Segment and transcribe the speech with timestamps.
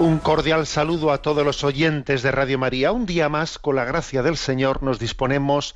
[0.00, 2.90] Un cordial saludo a todos los oyentes de Radio María.
[2.90, 5.74] Un día más, con la gracia del Señor, nos disponemos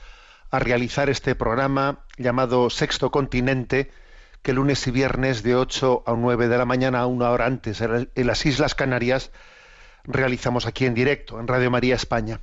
[0.50, 3.91] a realizar este programa llamado Sexto Continente,
[4.41, 8.08] que lunes y viernes de 8 a 9 de la mañana, una hora antes, en
[8.14, 9.31] las Islas Canarias,
[10.05, 12.41] realizamos aquí en directo, en Radio María España.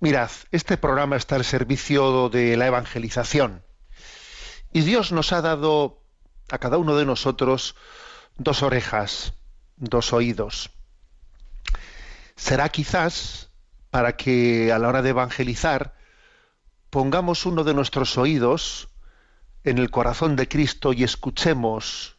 [0.00, 3.62] Mirad, este programa está al servicio de la evangelización.
[4.70, 6.02] Y Dios nos ha dado
[6.50, 7.74] a cada uno de nosotros
[8.36, 9.32] dos orejas,
[9.78, 10.70] dos oídos.
[12.36, 13.50] Será quizás
[13.90, 15.94] para que a la hora de evangelizar
[16.90, 18.88] pongamos uno de nuestros oídos
[19.64, 22.16] en el corazón de Cristo y escuchemos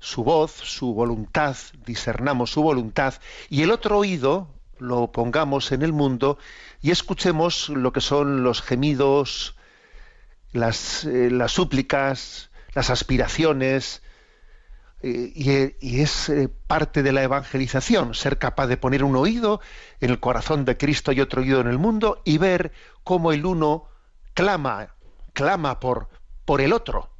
[0.00, 3.14] su voz, su voluntad, discernamos su voluntad,
[3.48, 6.38] y el otro oído lo pongamos en el mundo
[6.80, 9.56] y escuchemos lo que son los gemidos,
[10.52, 14.02] las, eh, las súplicas, las aspiraciones,
[15.02, 19.60] y, eh, y es eh, parte de la evangelización, ser capaz de poner un oído
[20.00, 22.72] en el corazón de Cristo y otro oído en el mundo y ver
[23.04, 23.84] cómo el uno
[24.34, 24.94] clama,
[25.34, 26.08] clama por,
[26.44, 27.10] por el otro.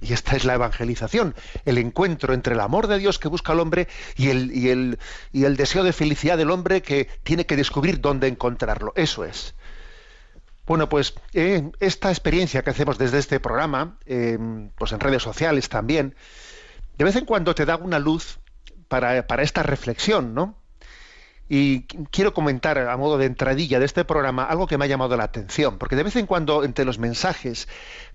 [0.00, 1.34] Y esta es la evangelización,
[1.66, 3.86] el encuentro entre el amor de Dios que busca al hombre
[4.16, 4.98] y el, y el,
[5.30, 8.92] y el deseo de felicidad del hombre que tiene que descubrir dónde encontrarlo.
[8.96, 9.54] Eso es.
[10.66, 16.14] Bueno, pues eh, esta experiencia que hacemos desde este programa, pues en redes sociales también,
[17.00, 18.40] de vez en cuando te da una luz
[18.88, 20.58] para, esta reflexión, ¿no?
[21.48, 24.88] Y qu- quiero comentar a modo de entradilla de este programa algo que me ha
[24.88, 27.68] llamado la atención, porque de vez en cuando entre los mensajes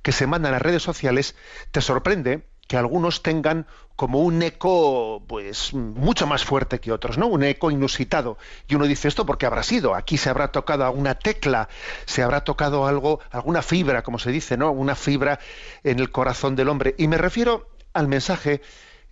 [0.03, 1.35] que se mandan a las redes sociales
[1.71, 7.25] te sorprende que algunos tengan como un eco pues mucho más fuerte que otros, ¿no?
[7.25, 8.37] Un eco inusitado.
[8.67, 11.69] Y uno dice esto porque habrá sido, aquí se habrá tocado alguna tecla,
[12.05, 14.71] se habrá tocado algo, alguna fibra, como se dice, ¿no?
[14.71, 15.39] Una fibra
[15.83, 16.93] en el corazón del hombre.
[16.99, 18.61] Y me refiero al mensaje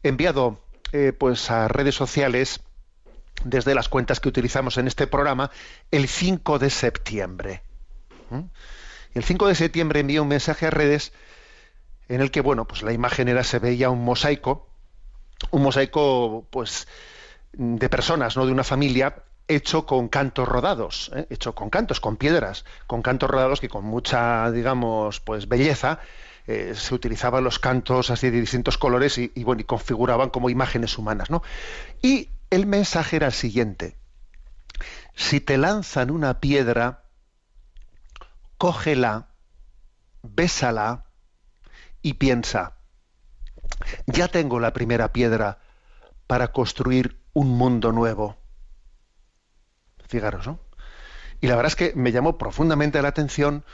[0.03, 0.59] enviado
[0.91, 2.59] eh, pues a redes sociales
[3.43, 5.49] desde las cuentas que utilizamos en este programa
[5.89, 7.63] el 5 de septiembre.
[9.13, 11.13] El 5 de septiembre envié un mensaje a redes
[12.09, 14.67] en el que, bueno, pues la imagen era, se veía un mosaico,
[15.51, 16.87] un mosaico, pues,
[17.53, 21.27] de personas, no de una familia, hecho con cantos rodados, ¿eh?
[21.29, 25.99] hecho con cantos, con piedras, con cantos rodados que con mucha, digamos, pues belleza
[26.47, 30.49] eh, se utilizaban los cantos así de distintos colores y, y, bueno, y configuraban como
[30.49, 31.41] imágenes humanas, ¿no?
[32.01, 33.97] Y el mensaje era el siguiente:
[35.15, 37.05] si te lanzan una piedra,
[38.57, 39.29] cógela,
[40.21, 41.05] bésala
[42.01, 42.77] y piensa,
[44.07, 45.59] ya tengo la primera piedra
[46.27, 48.37] para construir un mundo nuevo.
[50.07, 50.59] Fijaros, ¿no?
[51.41, 53.65] Y la verdad es que me llamó profundamente la atención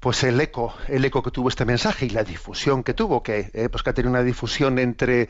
[0.00, 3.50] pues el eco, el eco que tuvo este mensaje y la difusión que tuvo, que,
[3.54, 5.28] eh, pues que ha tenido una difusión entre,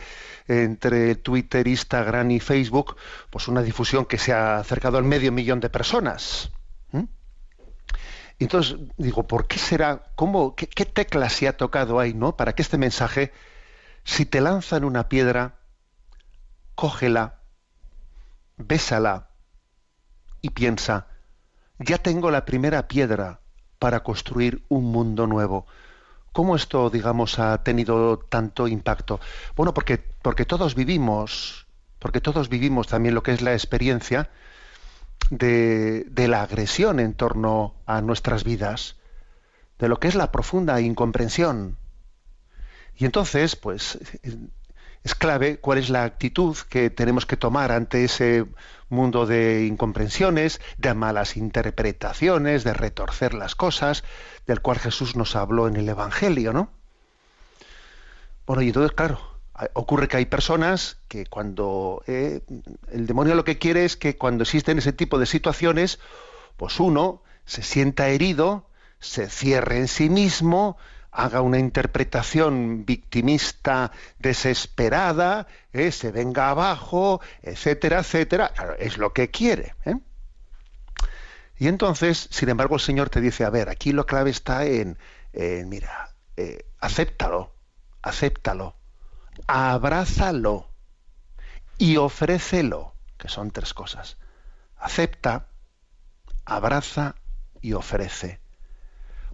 [0.49, 2.97] entre Twitter, Instagram y Facebook,
[3.31, 6.51] pues una difusión que se ha acercado al medio millón de personas.
[6.91, 7.05] ¿Mm?
[8.39, 10.03] Entonces digo, ¿por qué será?
[10.17, 12.37] ¿Cómo, qué, tecla se ha tocado ahí, no?
[12.37, 13.33] Para que este mensaje
[14.05, 15.59] Si te lanzan una piedra,
[16.75, 17.41] cógela,
[18.57, 19.31] bésala
[20.41, 21.09] y piensa,
[21.79, 23.41] ya tengo la primera piedra
[23.79, 25.67] para construir un mundo nuevo.
[26.33, 29.21] ¿Cómo esto, digamos, ha tenido tanto impacto?
[29.57, 31.67] Bueno, porque, porque todos vivimos,
[31.99, 34.29] porque todos vivimos también lo que es la experiencia
[35.31, 38.97] de, de la agresión en torno a nuestras vidas,
[39.79, 41.79] de lo que es la profunda incomprensión.
[42.97, 43.99] Y entonces, pues,
[45.07, 48.45] es clave cuál es la actitud que tenemos que tomar ante ese
[48.89, 54.03] mundo de incomprensiones, de malas interpretaciones, de retorcer las cosas,
[54.49, 56.71] del cual Jesús nos habló en el Evangelio, ¿no?
[58.49, 59.21] Bueno, y entonces, claro,
[59.75, 62.41] ocurre que hay personas que cuando eh,
[62.91, 66.01] el demonio lo que quiere es que cuando existen ese tipo de situaciones,
[66.57, 68.67] pues uno se sienta herido,
[68.99, 70.77] se cierre en sí mismo,
[71.17, 78.51] haga una interpretación victimista desesperada, eh, se venga abajo, etcétera, etcétera.
[78.55, 79.75] Claro, es lo que quiere.
[79.87, 79.95] ¿eh?
[81.59, 84.99] Y entonces, sin embargo, el Señor te dice, a ver, aquí lo clave está en,
[85.33, 87.55] en mira, eh, acéptalo,
[88.03, 88.77] acéptalo,
[89.47, 90.69] abrázalo
[91.79, 94.19] y ofrécelo, que son tres cosas.
[94.77, 95.47] Acepta,
[96.45, 97.15] abraza
[97.63, 98.39] y ofrece.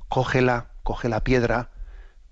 [0.09, 1.72] Cógela, coge la piedra,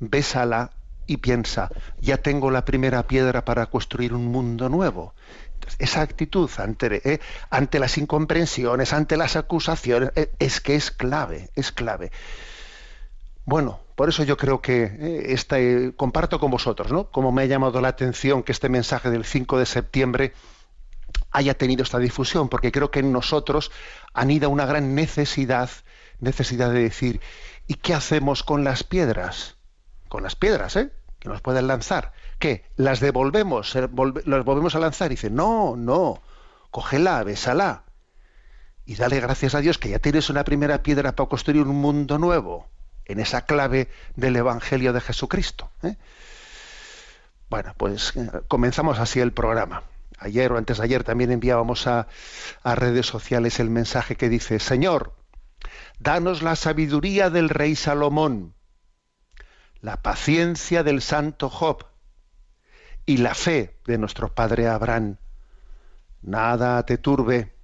[0.00, 0.70] bésala
[1.06, 1.70] y piensa,
[2.00, 5.14] ya tengo la primera piedra para construir un mundo nuevo.
[5.78, 7.20] Esa actitud ante, eh,
[7.50, 12.10] ante las incomprensiones, ante las acusaciones, eh, es que es clave, es clave.
[13.44, 17.10] Bueno, por eso yo creo que eh, este, comparto con vosotros, ¿no?
[17.10, 20.32] Como me ha llamado la atención que este mensaje del 5 de septiembre
[21.32, 23.70] haya tenido esta difusión, porque creo que en nosotros
[24.14, 25.70] anida una gran necesidad,
[26.20, 27.20] necesidad de decir,
[27.66, 29.56] ¿y qué hacemos con las piedras?
[30.10, 30.90] Con las piedras, ¿eh?
[31.20, 32.12] Que nos pueden lanzar.
[32.40, 32.64] ¿Qué?
[32.74, 33.76] ¿Las devolvemos?
[33.76, 35.12] ¿Las volvemos a lanzar?
[35.12, 36.20] Y dice, no, no,
[36.72, 37.84] cógela, bésala.
[38.84, 42.18] Y dale gracias a Dios que ya tienes una primera piedra para construir un mundo
[42.18, 42.68] nuevo
[43.04, 45.70] en esa clave del Evangelio de Jesucristo.
[45.84, 45.96] ¿eh?
[47.48, 49.84] Bueno, pues eh, comenzamos así el programa.
[50.18, 52.08] Ayer o antes de ayer también enviábamos a,
[52.64, 55.14] a redes sociales el mensaje que dice, Señor,
[56.00, 58.54] danos la sabiduría del rey Salomón,
[59.80, 61.86] la paciencia del santo Job
[63.06, 65.16] y la fe de nuestro padre Abraham.
[66.22, 67.54] Nada te turbe,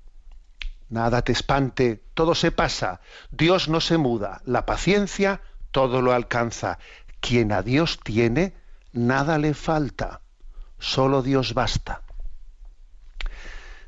[0.89, 5.41] nada te espante, todo se pasa, Dios no se muda, la paciencia
[5.71, 6.79] todo lo alcanza.
[7.21, 8.55] Quien a Dios tiene,
[8.93, 10.23] nada le falta,
[10.79, 12.03] solo Dios basta.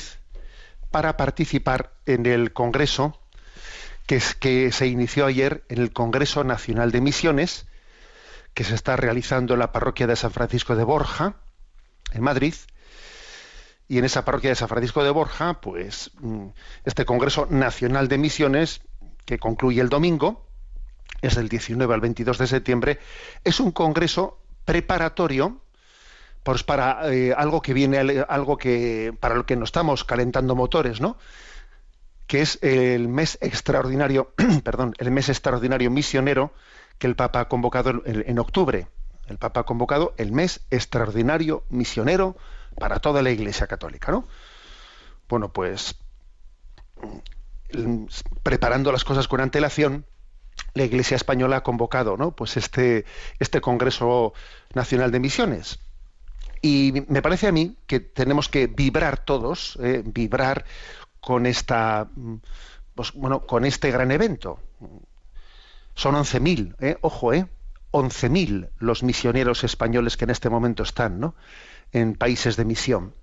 [0.92, 3.20] para participar en el Congreso
[4.06, 7.68] que, se inició ayer en el Congreso Nacional de Misiones,
[8.56, 11.36] que se está realizando en la parroquia de San Francisco de Borja,
[12.12, 12.56] en Madrid.
[13.88, 16.12] Y en esa parroquia de San Francisco de Borja, pues
[16.86, 18.82] este Congreso Nacional de Misiones,
[19.26, 20.48] que concluye el domingo,
[21.22, 23.00] es del 19 al 22 de septiembre,
[23.44, 25.62] es un congreso preparatorio
[26.44, 31.02] pues para eh, algo que viene algo que para lo que nos estamos calentando motores
[31.02, 31.18] no
[32.28, 36.54] que es el mes extraordinario perdón el mes extraordinario misionero
[36.98, 38.88] que el papa ha convocado en, en octubre
[39.28, 42.36] el papa ha convocado el mes extraordinario misionero
[42.78, 44.28] para toda la iglesia católica no
[45.28, 45.96] bueno pues
[48.44, 50.06] preparando las cosas con antelación
[50.74, 52.32] la Iglesia española ha convocado ¿no?
[52.32, 53.06] pues este,
[53.40, 54.34] este Congreso
[54.74, 55.80] Nacional de Misiones.
[56.62, 60.66] Y me parece a mí que tenemos que vibrar todos, eh, vibrar
[61.22, 62.10] con esta
[63.00, 64.60] pues, bueno, con este gran evento.
[65.96, 66.98] Son 11.000, ¿eh?
[67.00, 67.46] ojo, ¿eh?
[67.92, 71.34] 11.000 los misioneros españoles que en este momento están ¿no?
[71.94, 73.14] en países de misión.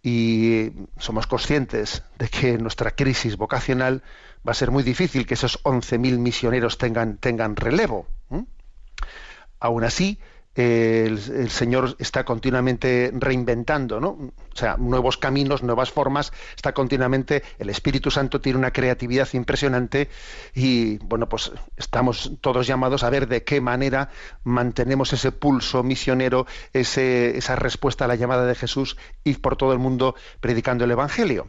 [0.00, 4.04] Y somos conscientes de que nuestra crisis vocacional
[4.46, 8.06] va a ser muy difícil que esos 11.000 misioneros tengan, tengan relevo.
[8.30, 8.44] ¿eh?
[9.58, 10.20] Aún así,
[10.58, 14.08] el, Señor está continuamente reinventando, ¿no?
[14.08, 20.08] O sea, nuevos caminos, nuevas formas, está continuamente, el Espíritu Santo tiene una creatividad impresionante
[20.56, 24.10] y, bueno, pues estamos todos llamados a ver de qué manera
[24.42, 29.78] mantenemos ese pulso misionero, esa respuesta a la llamada de Jesús, ir por todo el
[29.78, 31.48] mundo predicando el Evangelio.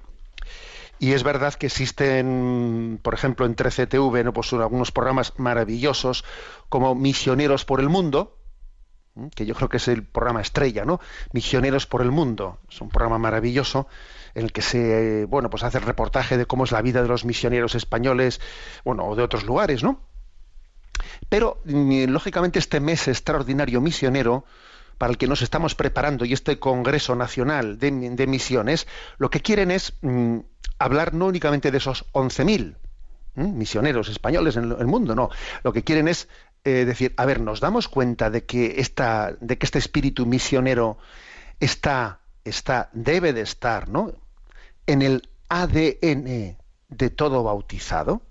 [1.00, 4.34] Y es verdad que existen, por ejemplo, en 13TV, ¿no?
[4.34, 6.26] pues algunos programas maravillosos
[6.68, 8.39] como Misioneros por el Mundo,
[9.36, 11.00] que yo creo que es el programa estrella, ¿no?
[11.34, 12.60] Misioneros por el mundo.
[12.70, 13.88] Es un programa maravilloso
[14.36, 17.08] en el que se, bueno, pues hace el reportaje de cómo es la vida de
[17.08, 18.40] los misioneros españoles,
[18.86, 20.02] bueno, o de otros lugares, ¿no?
[21.30, 24.46] Pero, mm, lógicamente, este mes extraordinario misionero,
[24.98, 28.86] para el que nos estamos preparando, y este Congreso Nacional de, Misiones,
[29.18, 30.40] lo que quieren es mm,
[30.78, 32.76] hablar no únicamente de esos 11.000
[33.36, 35.30] misioneros españoles en el mundo, no.
[35.64, 36.28] Lo que quieren es
[36.64, 40.98] eh, decir, a ver, nos damos cuenta de que esta, de que este espíritu misionero
[41.60, 44.14] está, está, debe de estar, ¿no?
[44.86, 46.58] En el ADN
[46.90, 48.22] de todo bautizado,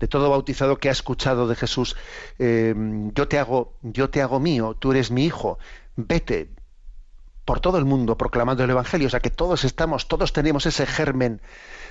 [0.00, 1.96] de todo bautizado que ha escuchado de Jesús,
[2.38, 2.74] eh,
[3.14, 5.58] yo te hago, yo te hago mío, tú eres mi hijo,
[5.96, 6.50] vete
[7.44, 10.86] por todo el mundo proclamando el evangelio, o sea que todos estamos, todos tenemos ese
[10.86, 11.40] germen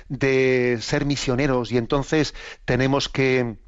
[0.08, 3.58] de ser misioneros y entonces tenemos que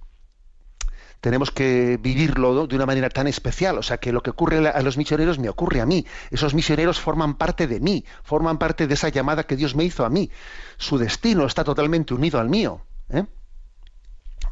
[1.21, 3.79] tenemos que vivirlo de una manera tan especial.
[3.79, 6.07] O sea, que lo que ocurre a los misioneros me ocurre a mí.
[6.31, 10.05] Esos misioneros forman parte de mí, forman parte de esa llamada que Dios me hizo
[10.05, 10.31] a mí.
[10.79, 12.81] Su destino está totalmente unido al mío.
[13.11, 13.25] ¿eh?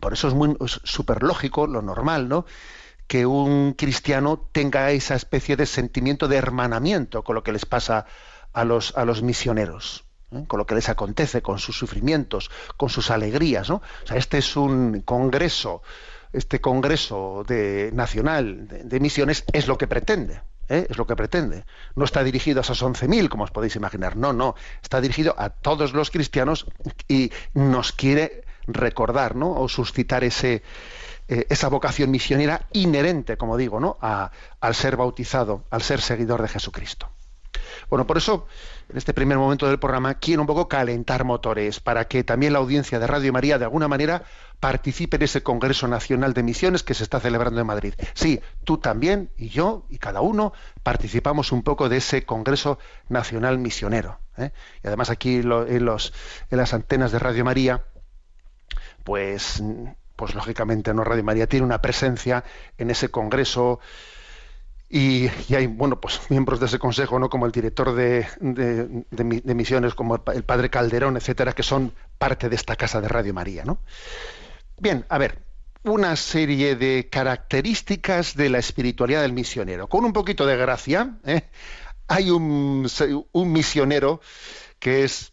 [0.01, 2.45] Por eso es muy súper lógico, lo normal, ¿no?
[3.07, 8.05] que un cristiano tenga esa especie de sentimiento de hermanamiento con lo que les pasa
[8.53, 10.05] a los, a los misioneros.
[10.31, 10.45] ¿eh?
[10.47, 13.71] con lo que les acontece, con sus sufrimientos, con sus alegrías.
[13.71, 13.77] ¿no?
[13.77, 15.83] O sea, este es un congreso
[16.33, 20.41] este Congreso de, Nacional de, Misiones es lo que pretende.
[20.69, 20.87] ¿eh?
[20.89, 21.65] Es lo que pretende.
[21.97, 24.17] No está dirigido a esos 11.000, como os podéis imaginar.
[24.17, 24.55] No, no.
[24.83, 26.67] Está dirigido a todos los cristianos
[27.09, 29.53] y nos quiere recordar, ¿no?
[29.53, 30.63] O suscitar ese,
[31.29, 33.99] eh, esa vocación misionera inherente, como digo, ¿no?
[34.01, 37.11] al ser bautizado, al ser seguidor de Jesucristo.
[37.91, 38.47] Bueno, por eso,
[38.89, 42.59] en este primer momento del programa, quiero un poco calentar motores para que también la
[42.59, 44.25] audiencia de Radio María, de alguna manera,
[44.61, 47.95] participe en ese Congreso Nacional de Misiones que se está celebrando en Madrid.
[48.15, 50.53] Sí, tú también y yo y cada uno
[50.83, 52.79] participamos un poco de ese Congreso
[53.09, 54.19] Nacional Misionero.
[54.37, 54.53] ¿eh?
[54.83, 57.85] Y además aquí en, en las antenas de Radio María,
[59.05, 59.63] pues,
[60.17, 62.45] pues lógicamente no Radio María tiene una presencia
[62.77, 63.81] en ese Congreso
[64.91, 67.29] y, hay, bueno, pues miembros de ese consejo, ¿no?
[67.29, 72.57] Como el director de, de, misiones, como el padre Calderón, etcétera, que son parte de
[72.57, 73.79] esta casa de Radio María, ¿no?
[74.81, 75.43] Bien, a ver,
[75.83, 79.89] una serie de características de la espiritualidad del misionero.
[79.89, 81.43] Con un poquito de gracia, ¿eh?
[82.07, 82.89] hay un,
[83.33, 84.21] un, misionero
[84.79, 85.33] que es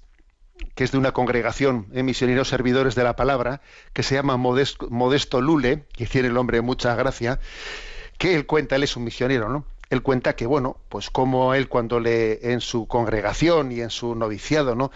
[0.74, 3.62] que es de una congregación de misioneros servidores de la palabra,
[3.94, 7.40] que se llama Modesto, Modesto Lule, que tiene el nombre de mucha gracia,
[8.18, 9.66] que él cuenta, él es un misionero, ¿no?
[9.90, 14.16] Él cuenta que, bueno, pues como él cuando le, en su congregación y en su
[14.16, 14.92] noviciado, ¿no?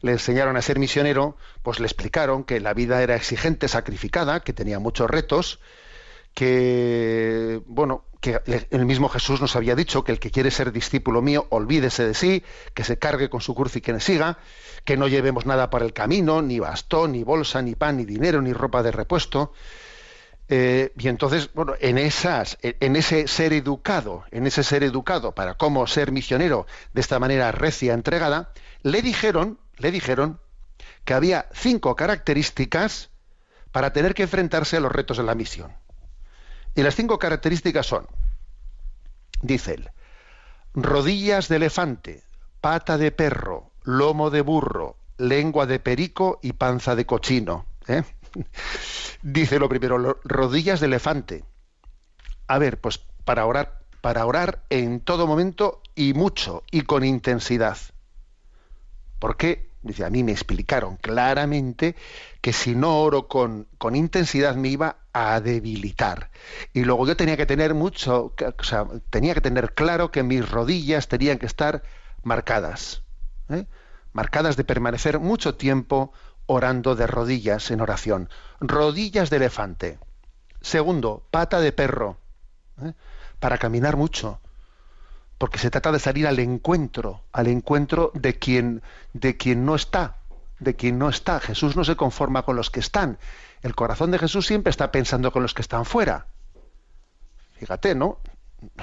[0.00, 4.52] Le enseñaron a ser misionero, pues le explicaron que la vida era exigente, sacrificada, que
[4.52, 5.60] tenía muchos retos,
[6.34, 11.22] que, bueno, que el mismo Jesús nos había dicho que el que quiere ser discípulo
[11.22, 14.38] mío, olvídese de sí, que se cargue con su cruz y que me siga,
[14.84, 18.40] que no llevemos nada para el camino, ni bastón, ni bolsa, ni pan, ni dinero,
[18.40, 19.52] ni ropa de repuesto,
[20.48, 25.54] eh, y entonces, bueno, en esas, en ese ser educado, en ese ser educado para
[25.54, 30.40] cómo ser misionero de esta manera recia, entregada, le dijeron, le dijeron
[31.04, 33.10] que había cinco características
[33.70, 35.72] para tener que enfrentarse a los retos de la misión.
[36.74, 38.06] Y las cinco características son,
[39.40, 39.90] dice él,
[40.74, 42.22] rodillas de elefante,
[42.60, 47.66] pata de perro, lomo de burro, lengua de perico y panza de cochino.
[47.88, 48.02] ¿eh?
[49.22, 51.44] Dice lo primero, rodillas de elefante.
[52.46, 57.78] A ver, pues para orar, para orar en todo momento y mucho y con intensidad.
[59.18, 59.70] ¿Por qué?
[59.82, 61.96] Dice, a mí me explicaron claramente
[62.40, 66.30] que si no oro con, con intensidad me iba a debilitar.
[66.72, 70.48] Y luego yo tenía que tener mucho, o sea, tenía que tener claro que mis
[70.48, 71.82] rodillas tenían que estar
[72.22, 73.02] marcadas.
[73.48, 73.66] ¿eh?
[74.12, 76.12] Marcadas de permanecer mucho tiempo
[76.46, 78.28] orando de rodillas en oración.
[78.60, 79.98] Rodillas de elefante.
[80.60, 82.18] Segundo, pata de perro,
[82.82, 82.92] ¿eh?
[83.40, 84.40] para caminar mucho,
[85.38, 88.82] porque se trata de salir al encuentro, al encuentro de quien,
[89.12, 90.18] de quien no está,
[90.60, 91.40] de quien no está.
[91.40, 93.18] Jesús no se conforma con los que están.
[93.62, 96.26] El corazón de Jesús siempre está pensando con los que están fuera.
[97.54, 98.18] Fíjate, ¿no?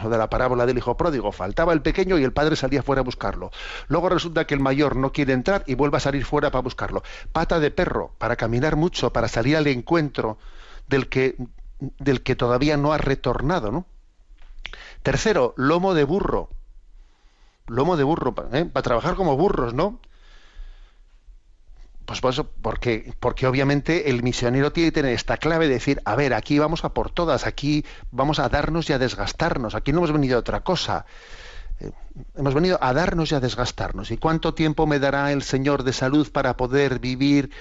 [0.04, 1.32] Lo de la parábola del hijo pródigo.
[1.32, 3.52] Faltaba el pequeño y el padre salía fuera a buscarlo.
[3.88, 7.04] Luego resulta que el mayor no quiere entrar y vuelve a salir fuera para buscarlo.
[7.32, 10.38] Pata de perro, para caminar mucho, para salir al encuentro
[10.88, 11.36] del que,
[12.00, 13.86] del que todavía no ha retornado, ¿no?
[15.04, 16.50] Tercero, lomo de burro.
[17.68, 18.66] Lomo de burro, ¿eh?
[18.66, 20.00] para trabajar como burros, ¿no?
[22.10, 22.22] Pues
[22.64, 26.58] porque, porque obviamente el misionero tiene que tener esta clave de decir, a ver, aquí
[26.58, 30.38] vamos a por todas, aquí vamos a darnos y a desgastarnos, aquí no hemos venido
[30.38, 31.06] a otra cosa.
[31.80, 31.92] Eh,
[32.36, 34.10] hemos venido a darnos y a desgastarnos.
[34.10, 37.52] ¿Y cuánto tiempo me dará el Señor de salud para poder vivir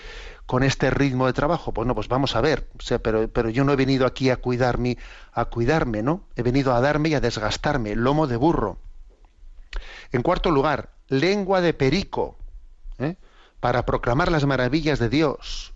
[0.47, 1.73] con este ritmo de trabajo?
[1.73, 2.71] Bueno, pues vamos a ver.
[3.03, 4.97] Pero, pero yo no he venido aquí a cuidarme,
[5.35, 6.23] a cuidarme, ¿no?
[6.37, 8.79] He venido a darme y a desgastarme, lomo de burro.
[10.11, 12.39] En cuarto lugar, lengua de perico.
[13.61, 15.73] Para proclamar las maravillas de Dios,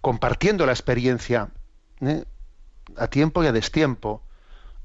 [0.00, 1.48] compartiendo la experiencia
[2.00, 2.24] ¿eh?
[2.96, 4.22] a tiempo y a destiempo,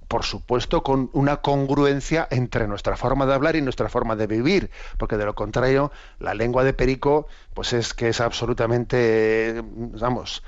[0.08, 4.72] por supuesto con una congruencia entre nuestra forma de hablar y nuestra forma de vivir,
[4.98, 10.43] porque de lo contrario la lengua de perico pues es que es absolutamente vamos,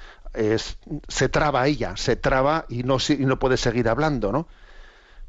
[1.07, 4.47] se traba ella, se traba y no, y no puede seguir hablando, ¿no?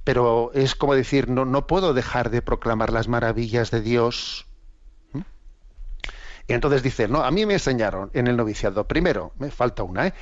[0.04, 4.46] Pero es como decir, no, no puedo dejar de proclamar las maravillas de Dios,
[6.46, 10.08] y entonces dice, no, a mí me enseñaron en el noviciado, primero, me falta una,
[10.08, 10.14] ¿eh?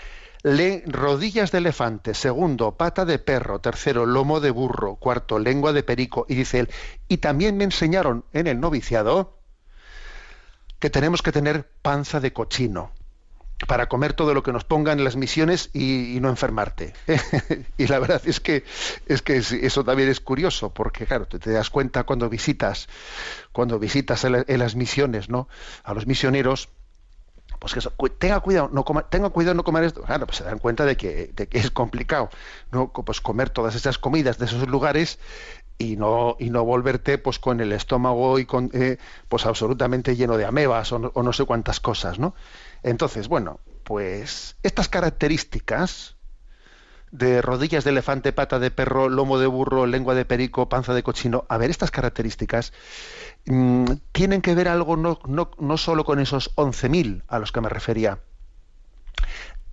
[0.43, 5.83] Le, rodillas de elefante, segundo, pata de perro, tercero, lomo de burro, cuarto, lengua de
[5.83, 6.71] perico, y dice él,
[7.09, 9.39] y también me enseñaron en el noviciado
[10.79, 12.91] que tenemos que tener panza de cochino
[13.67, 16.95] para comer todo lo que nos pongan en las misiones y, no enfermarte.
[17.79, 18.65] y la verdad es que
[19.07, 22.89] es que eso también es curioso, porque claro, te, das cuenta cuando visitas,
[23.53, 25.49] cuando visitas en, la, en, las misiones, ¿no?
[25.85, 26.69] A los misioneros,
[27.59, 30.03] pues que eso, tenga cuidado, no coma, tenga cuidado no comer esto.
[30.03, 32.31] Pues se dan cuenta de que, de que es complicado,
[32.73, 35.19] no, pues comer todas esas comidas de esos lugares
[35.77, 40.37] y no y no volverte pues con el estómago y con eh, pues absolutamente lleno
[40.37, 42.35] de amebas o no, o no sé cuántas cosas, ¿no?
[42.83, 46.17] Entonces, bueno, pues estas características
[47.11, 51.03] de rodillas de elefante, pata de perro, lomo de burro, lengua de perico, panza de
[51.03, 52.73] cochino, a ver, estas características
[53.47, 57.61] mmm, tienen que ver algo no, no, no solo con esos 11.000 a los que
[57.61, 58.21] me refería.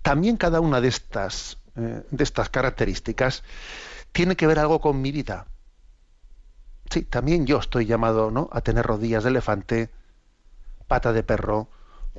[0.02, 3.44] También cada una de estas, eh, de estas características
[4.12, 5.46] tiene que ver algo con mi vida.
[6.90, 8.48] Sí, también yo estoy llamado ¿no?
[8.52, 9.90] a tener rodillas de elefante,
[10.86, 11.68] pata de perro,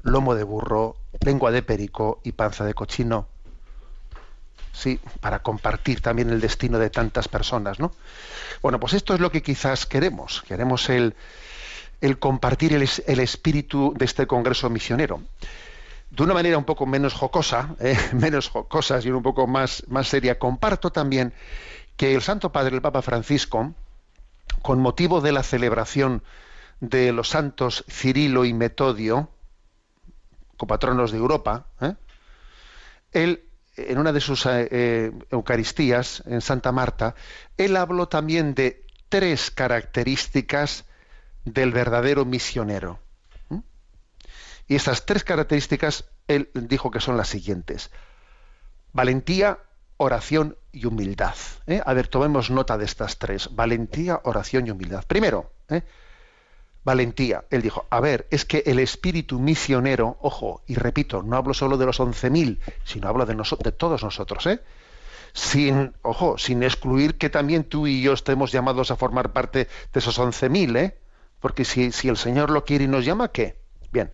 [0.04, 3.28] lomo de burro, lengua de perico y panza de cochino.
[4.74, 7.92] Sí, para compartir también el destino de tantas personas, ¿no?
[8.62, 10.42] Bueno, pues esto es lo que quizás queremos.
[10.48, 11.16] Queremos el,
[12.02, 15.22] el compartir el, espíritu de este congreso misionero.
[16.12, 20.08] De una manera un poco menos jocosa, eh, menos jocosa y un poco más, más
[20.08, 21.34] seria, comparto también
[21.98, 23.74] que el Santo Padre, el Papa Francisco,
[24.62, 26.24] con motivo de la celebración
[26.80, 29.30] de los santos Cirilo y Metodio,
[30.60, 31.96] copatronos de Europa, ¿eh?
[33.14, 33.46] él,
[33.78, 37.16] en una de sus eh, Eucaristías, en Santa Marta,
[37.58, 40.84] él habló también de tres características
[41.46, 43.00] del verdadero misionero.
[43.50, 43.62] ¿eh?
[44.68, 47.90] Y estas tres características, él dijo que son las siguientes.
[48.92, 49.60] Valentía,
[49.96, 51.36] oración y humildad.
[51.68, 51.82] ¿eh?
[51.86, 53.50] A ver, tomemos nota de estas tres.
[53.56, 55.06] Valentía, oración y humildad.
[55.08, 55.84] Primero, ¿eh?
[56.90, 57.46] Valentía.
[57.52, 61.78] Él dijo, a ver, es que el espíritu misionero, ojo, y repito, no hablo solo
[61.78, 64.60] de los 11.000, sino hablo de, todos nosotros, ¿eh?
[65.32, 70.00] Sin, ojo, sin excluir que también tú y yo estemos llamados a formar parte de
[70.00, 70.98] esos 11.000, ¿eh?
[71.40, 73.60] Porque si, si el Señor lo quiere y nos llama, ¿qué?
[73.92, 74.12] Bien.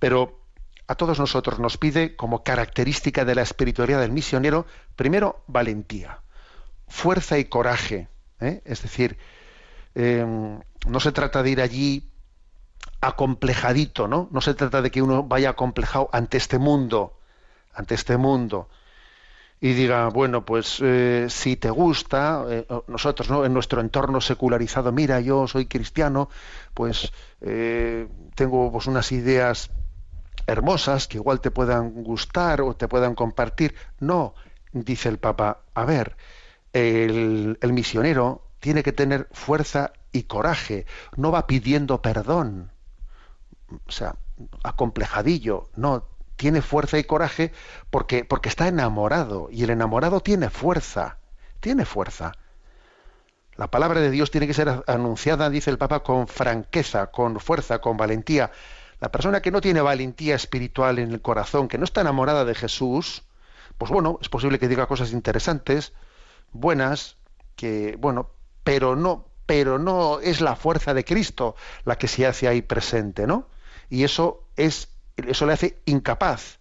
[0.00, 0.40] Pero
[0.88, 6.22] a todos nosotros nos pide como característica de la espiritualidad del misionero, primero, valentía,
[6.88, 8.08] fuerza y coraje.
[8.40, 8.62] ¿eh?
[8.64, 9.16] Es decir,
[9.94, 10.26] eh,
[10.86, 12.10] no se trata de ir allí
[13.00, 14.28] acomplejadito, ¿no?
[14.30, 17.18] No se trata de que uno vaya acomplejado ante este mundo,
[17.74, 18.68] ante este mundo,
[19.60, 23.44] y diga, bueno, pues eh, si te gusta, eh, nosotros, ¿no?
[23.44, 26.28] En nuestro entorno secularizado, mira, yo soy cristiano,
[26.74, 29.70] pues eh, tengo pues unas ideas
[30.46, 33.74] hermosas que igual te puedan gustar o te puedan compartir.
[34.00, 34.34] No,
[34.72, 36.16] dice el Papa, a ver,
[36.72, 42.72] el, el misionero tiene que tener fuerza y coraje, no va pidiendo perdón,
[43.68, 44.16] o sea,
[44.62, 47.52] acomplejadillo, no, tiene fuerza y coraje
[47.90, 49.48] porque, porque está enamorado.
[49.50, 51.18] Y el enamorado tiene fuerza,
[51.60, 52.32] tiene fuerza.
[53.56, 57.82] La palabra de Dios tiene que ser anunciada, dice el Papa, con franqueza, con fuerza,
[57.82, 58.50] con valentía.
[58.98, 62.54] La persona que no tiene valentía espiritual en el corazón, que no está enamorada de
[62.54, 63.24] Jesús,
[63.76, 65.92] pues bueno, es posible que diga cosas interesantes,
[66.52, 67.18] buenas,
[67.56, 68.30] que bueno,
[68.64, 73.26] pero no, pero no es la fuerza de Cristo la que se hace ahí presente,
[73.26, 73.48] ¿no?
[73.90, 76.58] Y eso es, eso le hace incapaz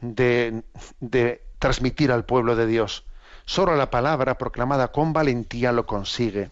[0.00, 0.62] de,
[1.00, 3.04] de transmitir al pueblo de Dios.
[3.44, 6.50] Solo la palabra proclamada con valentía lo consigue.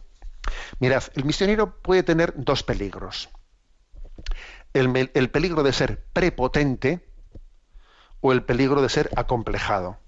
[0.79, 3.31] Mirad, el misionero puede tener dos peligros.
[4.73, 7.07] El, el, peligro de ser prepotente
[8.21, 9.99] o el peligro de ser acomplejado.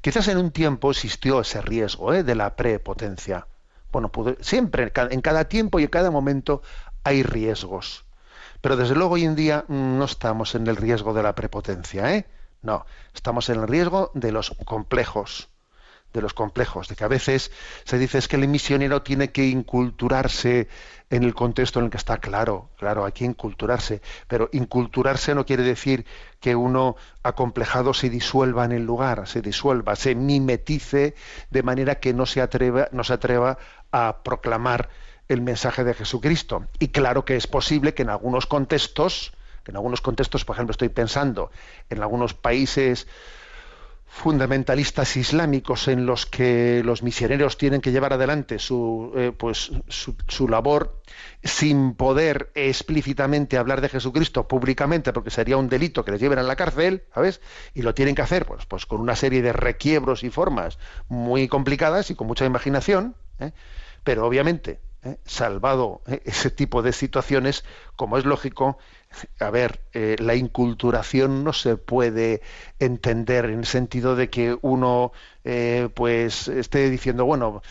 [0.00, 2.22] Quizás en un tiempo existió ese riesgo ¿eh?
[2.22, 3.46] de la prepotencia.
[3.92, 6.62] Bueno, siempre, en cada tiempo y en cada momento
[7.04, 8.04] hay riesgos.
[8.60, 12.26] Pero desde luego hoy en día no estamos en el riesgo de la prepotencia, ¿eh?
[12.62, 15.51] No, estamos en el riesgo de los complejos
[16.12, 17.50] de los complejos, de que a veces
[17.84, 20.68] se dice es que el misionero tiene que inculturarse
[21.10, 25.44] en el contexto en el que está, claro, claro, hay que inculturarse, pero inculturarse no
[25.44, 26.06] quiere decir
[26.40, 31.14] que uno acomplejado se disuelva en el lugar, se disuelva, se mimetice
[31.50, 33.58] de manera que no se atreva, no se atreva
[33.90, 34.88] a proclamar
[35.28, 36.66] el mensaje de Jesucristo.
[36.78, 39.32] Y claro que es posible que en algunos contextos,
[39.64, 41.50] que en algunos contextos, por ejemplo, estoy pensando
[41.90, 43.06] en algunos países
[44.14, 50.48] fundamentalistas islámicos en los que los misioneros tienen que llevar adelante su, eh, pues, su,
[50.48, 51.00] labor
[51.42, 56.42] sin poder explícitamente hablar de Jesucristo públicamente porque sería un delito que les lleven a
[56.42, 57.40] la cárcel, ¿sabes?
[57.72, 61.48] Y lo tienen que hacer pues, pues con una serie de requiebros y formas muy
[61.48, 63.52] complicadas y con mucha imaginación, ¿eh?
[64.04, 65.18] pero obviamente ¿eh?
[65.24, 67.64] salvado ese tipo de situaciones,
[67.96, 68.78] como es lógico,
[69.40, 72.42] a ver, eh, la inculturación no se puede
[72.78, 75.12] entender en el sentido de que uno
[75.44, 77.62] eh, pues esté diciendo, bueno,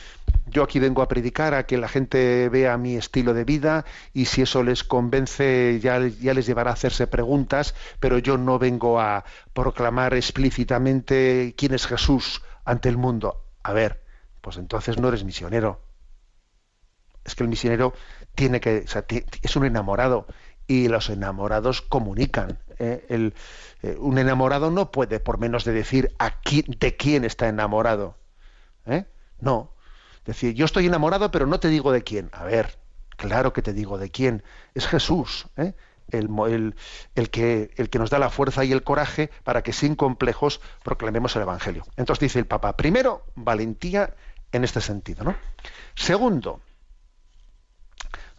[0.48, 4.26] yo aquí vengo a predicar a que la gente vea mi estilo de vida y
[4.26, 9.00] si eso les convence ya, ya les llevará a hacerse preguntas, pero yo no vengo
[9.00, 13.44] a proclamar explícitamente quién es Jesús ante el mundo.
[13.64, 14.02] A ver,
[14.42, 15.91] pues entonces no eres misionero.
[17.26, 17.94] Es que el misionero
[18.36, 18.86] tiene que,
[19.42, 20.28] es un enamorado
[20.68, 22.60] y los enamorados comunican.
[22.80, 23.06] ¿eh?
[23.10, 23.34] El,
[23.84, 28.18] eh, un enamorado no puede, por menos de decir a de quién está enamorado.
[28.86, 29.06] ¿eh?
[29.40, 29.74] No.
[30.26, 32.30] Decir, yo estoy enamorado, pero no te digo de quién.
[32.32, 32.78] A ver,
[33.18, 34.44] claro que te digo de quién.
[34.76, 35.76] Es Jesús, el,
[36.12, 36.76] el,
[37.16, 40.62] el, que, el que nos da la fuerza y el coraje para que sin complejos
[40.84, 41.86] proclamemos el Evangelio.
[41.98, 44.14] Entonces dice el Papa, primero, valentía
[44.52, 45.24] en este sentido.
[45.24, 45.36] ¿no?
[45.96, 46.62] Segundo,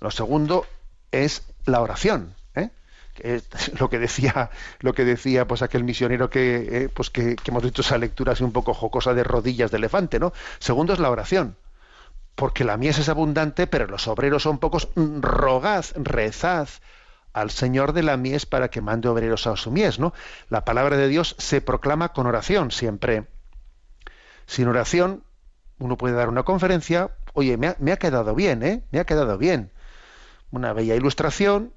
[0.02, 0.66] lo segundo
[1.12, 2.34] es la oración.
[2.54, 2.70] ¿eh?
[3.78, 7.82] lo que decía lo que decía pues aquel misionero que eh, pues que, hemos visto
[7.82, 11.56] esa lectura así un poco jocosa de rodillas de elefante no segundo es la oración
[12.34, 14.88] porque la mies es abundante pero los obreros son pocos.
[14.96, 16.68] Rogad rezad
[17.34, 20.14] al Señor de la mies para que mande obreros a su mies no
[20.48, 23.26] la palabra de Dios se proclama con oración siempre.
[24.46, 25.22] Sin oración
[25.78, 29.04] uno puede dar una conferencia oye me ha, me ha quedado bien eh me ha
[29.04, 29.71] quedado bien
[30.52, 31.72] una bella ilustración,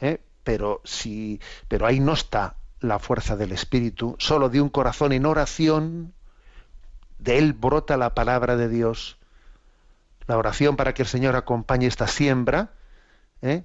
[0.00, 0.20] ¿eh?
[0.44, 5.26] pero, si, pero ahí no está la fuerza del Espíritu, solo de un corazón en
[5.26, 6.14] oración,
[7.18, 9.18] de él brota la palabra de Dios.
[10.26, 12.70] La oración para que el Señor acompañe esta siembra,
[13.40, 13.64] ¿eh?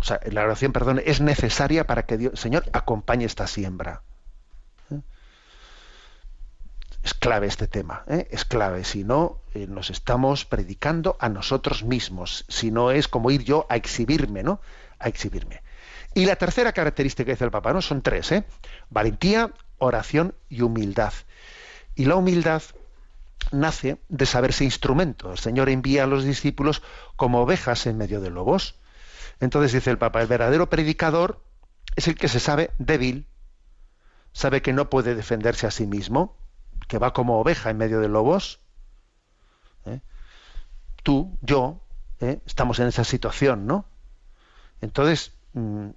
[0.00, 4.02] o sea, la oración, perdón, es necesaria para que Dios, el Señor acompañe esta siembra.
[7.02, 8.28] Es clave este tema, ¿eh?
[8.30, 8.84] es clave.
[8.84, 12.44] Si no, eh, nos estamos predicando a nosotros mismos.
[12.48, 14.60] Si no es como ir yo a exhibirme, ¿no?
[15.00, 15.62] A exhibirme.
[16.14, 17.82] Y la tercera característica que dice el Papa, ¿no?
[17.82, 18.44] Son tres, ¿eh?
[18.90, 21.12] Valentía, oración y humildad.
[21.96, 22.62] Y la humildad
[23.50, 25.32] nace de saberse instrumento.
[25.32, 26.82] El Señor envía a los discípulos
[27.16, 28.76] como ovejas en medio de lobos.
[29.40, 31.42] Entonces dice el Papa, el verdadero predicador
[31.96, 33.26] es el que se sabe débil,
[34.32, 36.36] sabe que no puede defenderse a sí mismo,
[36.88, 38.60] que va como oveja en medio de lobos,
[39.86, 40.00] ¿eh?
[41.02, 41.80] tú, yo,
[42.20, 42.40] ¿eh?
[42.46, 43.86] estamos en esa situación, ¿no?
[44.80, 45.90] Entonces, mm,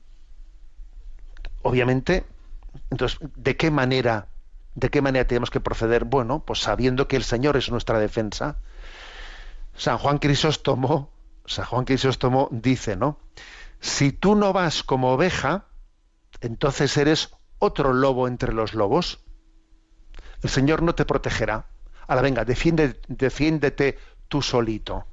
[1.63, 2.26] obviamente,
[2.89, 4.28] entonces, ¿de qué manera,
[4.76, 6.06] de qué manera tenemos que proceder?
[6.06, 8.58] Bueno, pues sabiendo que el Señor es nuestra defensa.
[9.76, 11.10] San Juan Crisóstomo,
[11.45, 13.17] San Juan Crisóstomo dice, ¿no?
[13.80, 15.65] Si tú no vas como oveja,
[16.41, 19.24] entonces eres otro lobo entre los lobos
[20.41, 21.65] el Señor no te protegerá.
[22.08, 25.06] Ahora venga, defiéndete tú solito.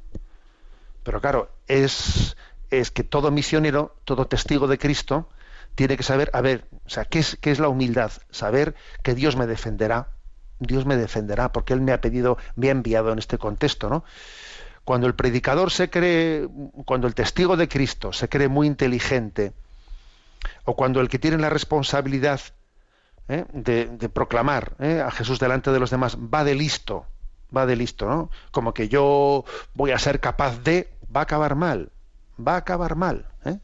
[1.02, 2.36] Pero claro, es,
[2.70, 5.28] es que todo misionero, todo testigo de Cristo,
[5.74, 8.12] tiene que saber, a ver, o sea, ¿qué es, qué es la humildad?
[8.30, 10.08] Saber que Dios me defenderá,
[10.58, 14.04] Dios me defenderá, porque Él me ha pedido, me ha enviado en este contexto, ¿no?
[14.84, 16.48] Cuando el predicador se cree,
[16.84, 19.52] cuando el testigo de Cristo se cree muy inteligente,
[20.64, 22.40] o cuando el que tiene la responsabilidad
[23.28, 23.44] ¿eh?
[23.52, 25.02] de, proclamar ¿eh?
[25.04, 27.06] a Jesús delante de los demás va de listo,
[27.54, 28.30] va de listo, ¿no?
[28.50, 31.90] Como que yo voy a ser capaz de, va a acabar mal,
[32.38, 33.26] va a acabar mal.
[33.44, 33.58] ¿eh?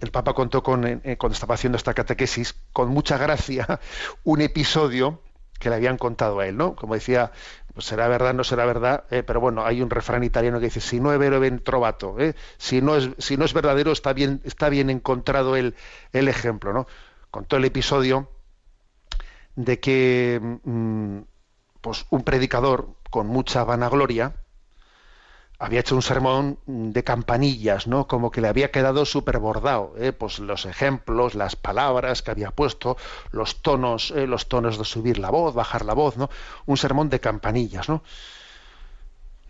[0.00, 3.80] El Papa contó con, cuando estaba haciendo esta catequesis, con mucha gracia,
[4.24, 5.20] un episodio
[5.58, 6.74] que le habían contado a él, ¿no?
[6.74, 7.32] Como decía,
[7.76, 10.80] pues será verdad, no será verdad, eh, pero bueno, hay un refrán italiano que dice,
[10.80, 12.34] si no es vero, ben trovato, ¿eh?
[12.56, 15.74] si, no es, si no es verdadero, está bien, está bien encontrado el,
[16.12, 16.86] el ejemplo, ¿no?
[17.30, 18.30] Contó el episodio
[19.54, 21.20] de que mm,
[21.80, 24.34] pues un predicador con mucha vanagloria,
[25.58, 28.06] había hecho un sermón de campanillas, ¿no?
[28.06, 30.12] Como que le había quedado súper bordado, ¿eh?
[30.12, 32.96] pues los ejemplos, las palabras que había puesto,
[33.30, 34.26] los tonos, ¿eh?
[34.26, 36.28] los tonos de subir la voz, bajar la voz, ¿no?
[36.66, 38.02] Un sermón de campanillas, ¿no?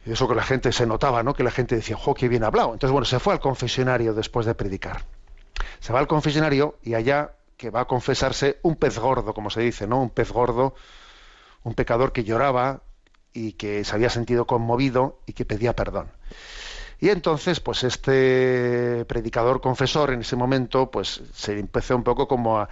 [0.04, 1.34] Eso que la gente se notaba, ¿no?
[1.34, 2.74] Que la gente decía, ¡jo, qué bien hablado!
[2.74, 5.04] Entonces, bueno, se fue al confesionario después de predicar.
[5.80, 9.60] Se va al confesionario y allá que va a confesarse un pez gordo, como se
[9.60, 10.00] dice, ¿no?
[10.02, 10.74] Un pez gordo,
[11.62, 12.82] un pecador que lloraba,
[13.36, 16.10] y que se había sentido conmovido y que pedía perdón.
[16.98, 22.58] Y entonces, pues este predicador confesor en ese momento, pues se empezó un poco como
[22.58, 22.68] a,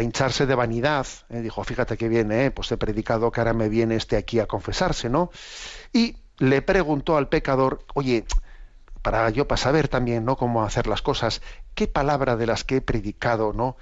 [0.00, 1.06] hincharse de vanidad.
[1.30, 1.40] ¿eh?
[1.40, 2.50] Dijo, fíjate que viene, ¿eh?
[2.50, 5.30] pues he predicado que ahora me viene este aquí a confesarse, ¿no?
[5.92, 8.24] Y le preguntó al pecador, oye,
[9.00, 10.36] para yo, para saber también, ¿no?
[10.36, 11.40] Cómo hacer las cosas,
[11.74, 13.76] ¿qué palabra de las que he predicado, ¿no?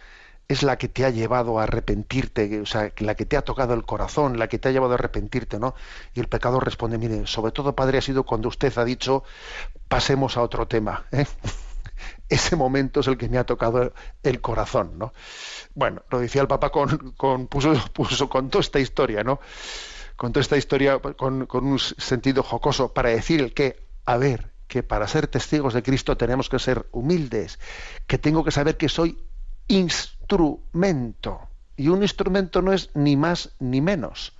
[0.50, 3.72] Es la que te ha llevado a arrepentirte, o sea, la que te ha tocado
[3.72, 5.76] el corazón, la que te ha llevado a arrepentirte, ¿no?
[6.12, 9.22] Y el pecado responde, mire, sobre todo, Padre, ha sido cuando usted ha dicho,
[9.86, 11.04] pasemos a otro tema.
[11.12, 11.24] ¿eh?
[12.28, 13.92] Ese momento es el que me ha tocado
[14.24, 15.12] el corazón, ¿no?
[15.76, 19.38] Bueno, lo decía el Papa con, con puso, puso, con toda esta historia, ¿no?
[20.16, 24.50] Con toda esta historia, con, con un sentido jocoso, para decir el que, a ver,
[24.66, 27.60] que para ser testigos de Cristo tenemos que ser humildes,
[28.08, 29.16] que tengo que saber que soy
[30.30, 31.48] instrumento.
[31.76, 34.32] Y un instrumento no es ni más ni menos.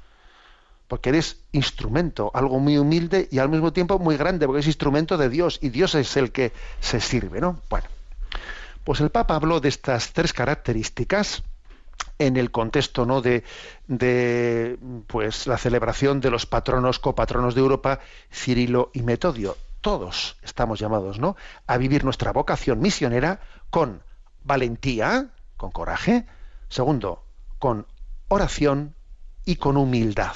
[0.87, 5.16] Porque eres instrumento, algo muy humilde y al mismo tiempo muy grande, porque es instrumento
[5.16, 7.61] de Dios y Dios es el que se sirve, ¿no?
[7.70, 7.87] Bueno,
[8.85, 11.42] pues el Papa habló de estas tres características
[12.18, 13.20] en el contexto ¿no?
[13.20, 13.44] de,
[13.87, 18.00] de pues la celebración de los patronos copatronos de Europa,
[18.33, 19.57] Cirilo y Metodio.
[19.81, 21.37] Todos estamos llamados ¿no?
[21.66, 24.03] a vivir nuestra vocación misionera con
[24.44, 26.25] valentía, con coraje.
[26.70, 27.23] Segundo,
[27.59, 27.87] con
[28.29, 28.94] oración
[29.44, 30.35] y con humildad.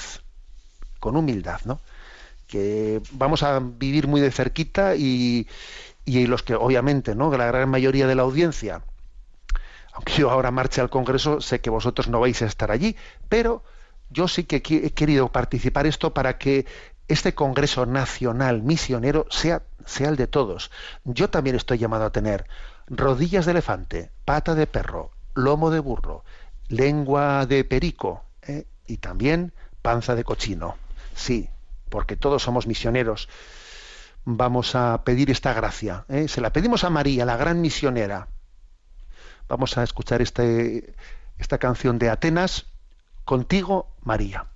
[1.00, 1.80] Con humildad, ¿no?
[2.46, 5.48] Que vamos a vivir muy de cerquita y,
[6.04, 7.34] y los que obviamente, ¿no?
[7.34, 8.82] La gran mayoría de la audiencia,
[9.94, 12.94] aunque yo ahora marche al Congreso, sé que vosotros no vais a estar allí,
[13.30, 13.64] pero
[14.10, 16.66] yo sí que he querido participar esto para que
[17.08, 20.70] este Congreso Nacional Misionero sea, sea el de todos.
[21.04, 22.44] Yo también estoy llamado a tener
[22.86, 26.24] rodillas de elefante, pata de perro, lomo de burro,
[26.68, 28.66] lengua de perico ¿eh?
[28.86, 30.76] y también panza de cochino.
[31.14, 31.48] Sí,
[31.88, 33.28] porque todos somos misioneros.
[34.24, 36.06] Vamos a pedir esta gracia.
[36.08, 36.28] ¿eh?
[36.28, 38.28] Se la pedimos a María, la gran misionera.
[39.48, 40.94] Vamos a escuchar este,
[41.38, 42.66] esta canción de Atenas,
[43.24, 44.46] Contigo, María.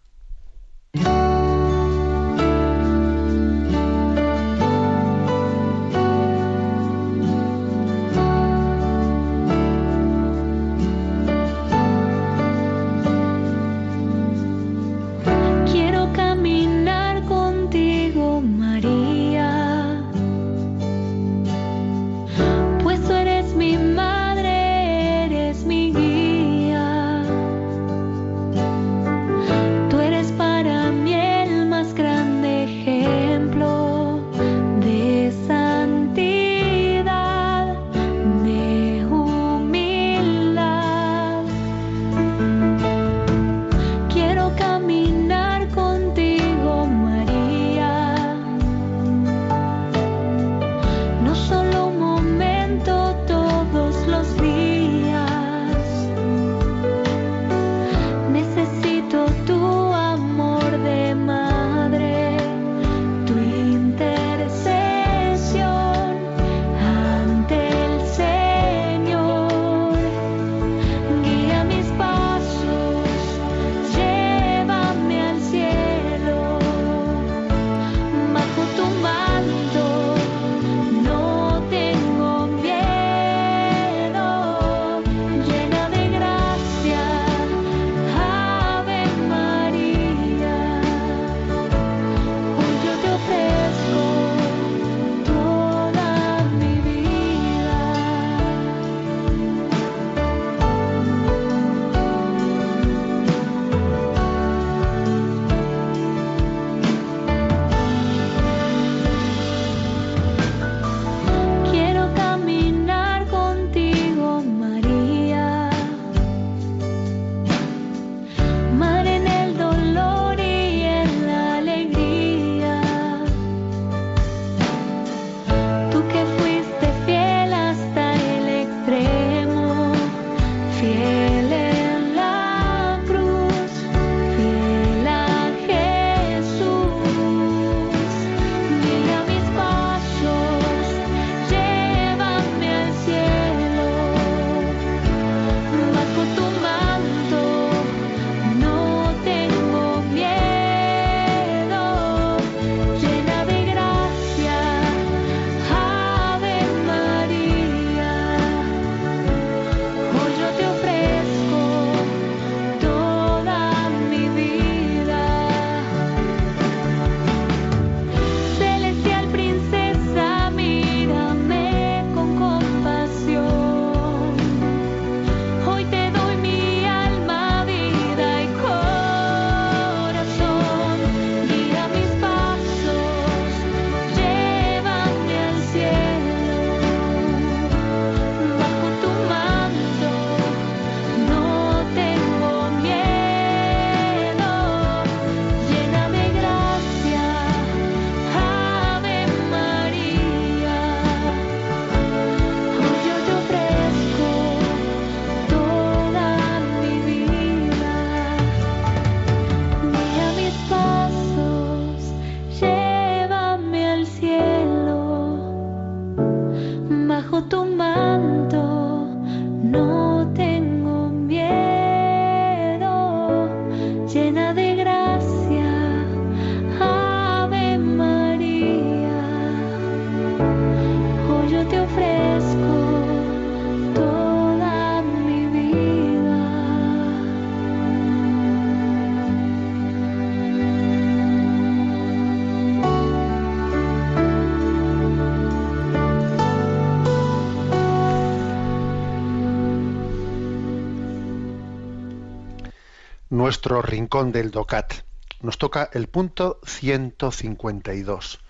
[253.30, 255.04] Nuestro rincón del DOCAT.
[255.40, 258.40] Nos toca el punto 152.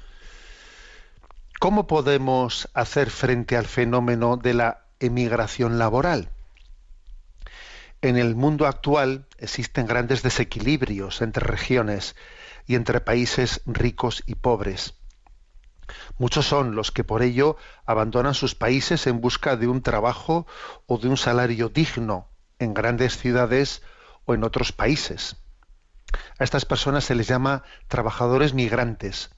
[1.58, 6.30] ¿Cómo podemos hacer frente al fenómeno de la emigración laboral?
[8.00, 12.14] En el mundo actual existen grandes desequilibrios entre regiones
[12.68, 14.94] y entre países ricos y pobres.
[16.18, 20.46] Muchos son los que por ello abandonan sus países en busca de un trabajo
[20.86, 22.28] o de un salario digno
[22.60, 23.82] en grandes ciudades
[24.28, 25.36] o en otros países.
[26.38, 29.30] A estas personas se les llama trabajadores migrantes.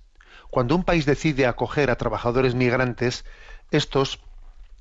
[0.50, 3.24] Cuando un país decide acoger a trabajadores migrantes,
[3.70, 4.18] estos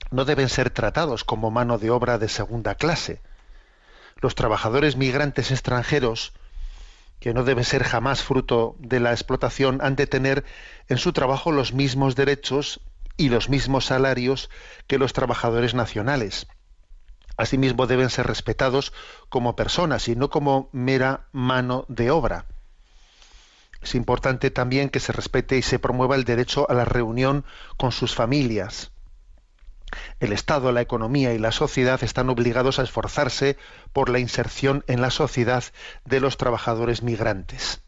[0.10, 3.22] no deben ser tratados como mano de obra de segunda clase.
[4.18, 6.34] Los trabajadores migrantes extranjeros,
[7.20, 10.44] que no deben ser jamás fruto de la explotación, han de tener
[10.88, 12.82] en su trabajo los mismos derechos
[13.16, 14.50] y los mismos salarios
[14.88, 16.48] que los trabajadores nacionales.
[17.40, 18.92] Asimismo deben ser respetados
[19.30, 22.48] como personas y no como mera mano de obra.
[23.82, 27.46] Es importante también que se respete y se promueva el derecho a la reunión
[27.78, 28.92] con sus familias.
[30.20, 33.56] El Estado, la economía y la sociedad están obligados a esforzarse
[33.94, 35.64] por la inserción en la sociedad
[36.04, 37.82] de los trabajadores migrantes.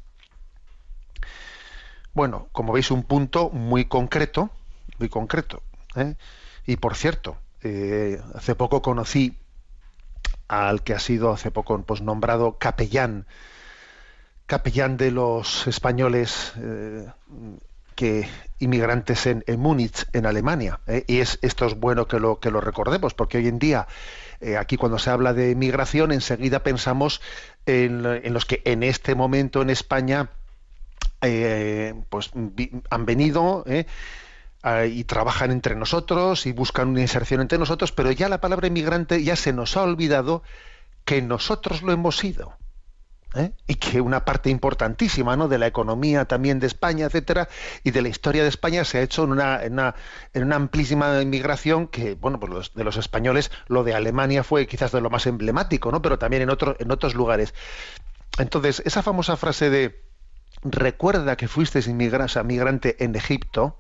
[2.13, 4.49] Bueno, como veis, un punto muy concreto,
[4.97, 5.61] muy concreto.
[5.97, 6.15] ¿eh?
[6.65, 9.37] Y por cierto, eh, hace poco conocí
[10.51, 13.25] al que ha sido hace poco nombrado capellán,
[14.47, 17.07] capellán de los españoles eh,
[17.95, 18.27] que
[18.59, 20.81] inmigrantes en, Múnich, en Alemania.
[20.87, 21.05] ¿eh?
[21.07, 23.87] Y es, esto es bueno que lo, que lo recordemos, porque hoy en día,
[24.41, 27.21] eh, aquí cuando se habla de migración, enseguida pensamos
[27.65, 30.31] en, los que en este momento en España
[32.09, 32.31] pues
[32.89, 33.63] han venido
[34.87, 39.23] y trabajan entre nosotros y buscan una inserción entre nosotros, pero ya la palabra inmigrante
[39.23, 40.43] ya se nos ha olvidado
[41.05, 42.53] que nosotros lo hemos sido.
[43.33, 43.53] ¿eh?
[43.65, 45.47] Y que una parte importantísima ¿no?
[45.47, 47.47] de la economía también de España, etcétera,
[47.83, 49.95] y de la historia de España se ha hecho en una, en una,
[50.33, 54.67] en una amplísima inmigración que, bueno, pues los, de los españoles, lo de Alemania fue
[54.67, 56.01] quizás de lo más emblemático, ¿no?
[56.01, 57.53] Pero también en, otro, en otros lugares.
[58.37, 60.03] Entonces, esa famosa frase de
[60.63, 63.77] recuerda que fuiste inmigra- o sea, migrante en Egipto,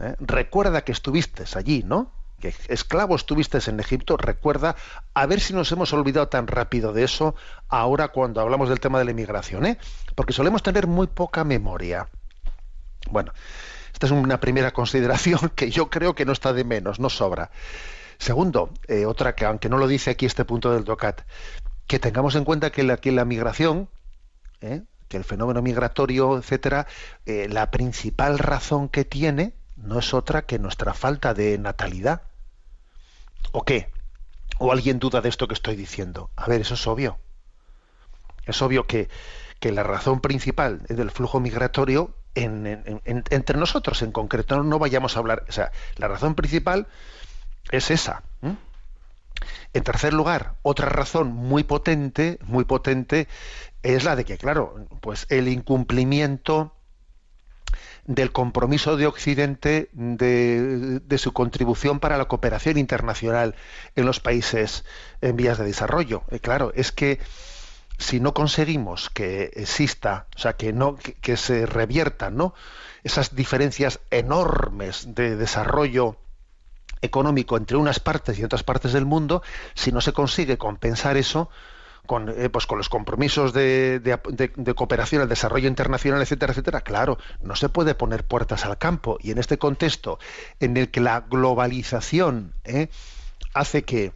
[0.00, 0.14] ¿eh?
[0.20, 2.12] recuerda que estuviste allí, ¿no?
[2.40, 4.76] Que esclavo estuviste en Egipto, recuerda,
[5.14, 7.34] a ver si nos hemos olvidado tan rápido de eso
[7.68, 9.78] ahora cuando hablamos del tema de la inmigración, ¿eh?
[10.14, 12.08] Porque solemos tener muy poca memoria.
[13.10, 13.32] Bueno,
[13.92, 17.50] esta es una primera consideración que yo creo que no está de menos, no sobra.
[18.18, 21.22] Segundo, eh, otra que aunque no lo dice aquí este punto del DOCAT,
[21.86, 23.88] que tengamos en cuenta que la, la migración,
[24.60, 24.82] ¿eh?
[25.08, 26.86] que el fenómeno migratorio, etcétera,
[27.26, 32.22] eh, la principal razón que tiene no es otra que nuestra falta de natalidad.
[33.52, 33.90] ¿O qué?
[34.58, 36.30] ¿O alguien duda de esto que estoy diciendo?
[36.36, 37.18] A ver, eso es obvio.
[38.46, 39.08] Es obvio que,
[39.60, 44.78] que la razón principal del flujo migratorio en- en- en- entre nosotros en concreto, no
[44.78, 46.88] vayamos a hablar, o sea, la razón principal
[47.70, 48.24] es esa.
[49.72, 53.28] En tercer lugar, otra razón muy potente, muy potente,
[53.82, 56.73] es la de que, claro, pues el incumplimiento
[58.06, 63.54] del compromiso de Occidente de, su contribución para la cooperación internacional
[63.96, 64.84] en los países
[65.20, 66.22] en vías de desarrollo.
[66.30, 67.18] Eh, claro, es que
[67.98, 72.54] si no conseguimos que exista, o sea, que no que, que se reviertan, ¿no?
[73.04, 76.16] esas diferencias enormes de desarrollo
[77.02, 79.42] económico entre unas partes y otras partes del mundo,
[79.74, 81.50] si no se consigue compensar eso
[82.06, 86.52] con, eh, pues con los compromisos de, de- de- de cooperación al desarrollo internacional, etcétera,
[86.52, 89.16] etcétera, claro, no se puede poner puertas al campo.
[89.20, 90.18] Y en este contexto
[90.60, 92.88] en el que la globalización ¿eh?
[93.54, 94.12] hace que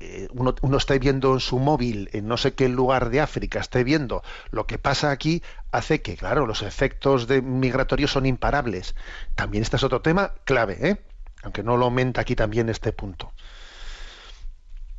[0.00, 3.60] eh, uno, uno esté viendo en su móvil en no sé qué lugar de África,
[3.60, 5.42] esté viendo lo que pasa aquí,
[5.72, 8.94] hace que, claro, los efectos de migratorios son imparables.
[9.34, 10.96] También este es otro tema clave, ¿eh?
[11.42, 13.32] aunque no lo aumenta aquí también este punto.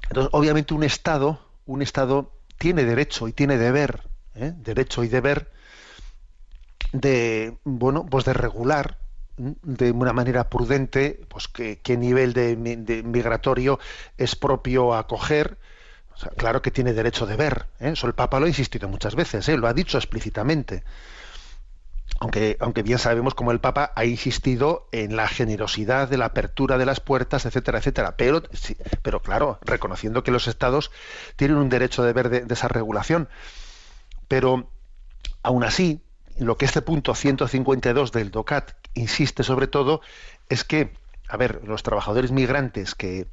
[0.10, 1.40] Entonces, obviamente un Estado,
[1.72, 4.04] un Estado tiene derecho y tiene deber,
[4.36, 4.54] ¿eh?
[4.56, 5.52] derecho y deber
[6.92, 8.98] de, bueno, pues de regular
[9.38, 12.56] de una manera prudente, pues qué, qué nivel de
[13.04, 13.80] migratorio
[14.18, 15.58] es propio acoger.
[16.14, 17.66] O sea, claro que tiene derecho de ver.
[17.80, 17.92] ¿eh?
[17.94, 19.58] Eso el Papa lo ha insistido muchas veces, ¿eh?
[19.58, 20.84] lo ha dicho explícitamente
[22.22, 26.78] aunque, aunque bien sabemos como el Papa ha insistido en la generosidad de la apertura
[26.78, 28.16] de las puertas, etcétera, etcétera.
[28.16, 28.44] Pero,
[29.02, 30.92] pero claro, reconociendo que los estados
[31.36, 33.28] tienen un derecho de ver de, de esa regulación.
[34.28, 34.70] Pero
[35.42, 36.04] aún así,
[36.38, 40.02] lo que este punto 152 del DOCAT insiste sobre todo
[40.48, 40.94] es que,
[41.28, 43.26] a ver, los trabajadores migrantes que,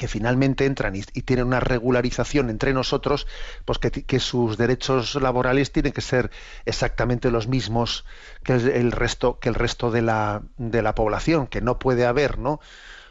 [0.00, 3.26] que finalmente entran y, tienen una regularización entre nosotros,
[3.66, 6.30] pues que, sus derechos laborales tienen que ser
[6.64, 8.06] exactamente los mismos
[8.42, 12.38] que el, resto que el resto de la, de la población, que no puede haber,
[12.38, 12.60] ¿no?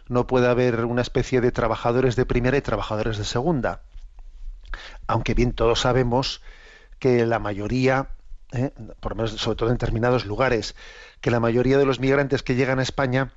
[0.07, 3.83] No puede haber una especie de trabajadores de primera y trabajadores de segunda.
[5.05, 6.41] Aunque bien todos sabemos
[6.97, 8.07] que la mayoría,
[8.51, 8.71] ¿eh?
[8.99, 10.73] por menos sobre todo en determinados lugares,
[11.21, 13.31] que la mayoría de los migrantes que llegan a España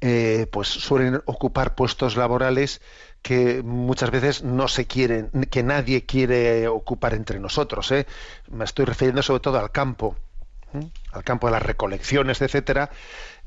[0.00, 2.80] eh, pues suelen ocupar puestos laborales
[3.22, 7.90] que muchas veces no se quieren, que nadie quiere ocupar entre nosotros.
[7.92, 8.06] ¿eh?
[8.50, 10.16] Me estoy refiriendo sobre todo al campo,
[11.12, 12.90] al campo de las recolecciones, etcétera,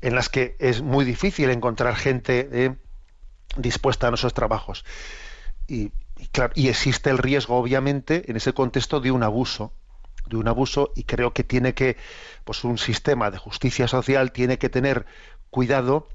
[0.02, 2.76] en las que es muy difícil encontrar gente ¿eh?
[3.58, 4.86] dispuesta a nuestros trabajos.
[5.68, 9.74] Y, y claro, y existe el riesgo, obviamente, en ese contexto de un abuso,
[10.28, 11.98] de un abuso, y creo que tiene que,
[12.46, 15.06] pues un sistema de justicia social tiene que tener
[15.50, 16.08] cuidado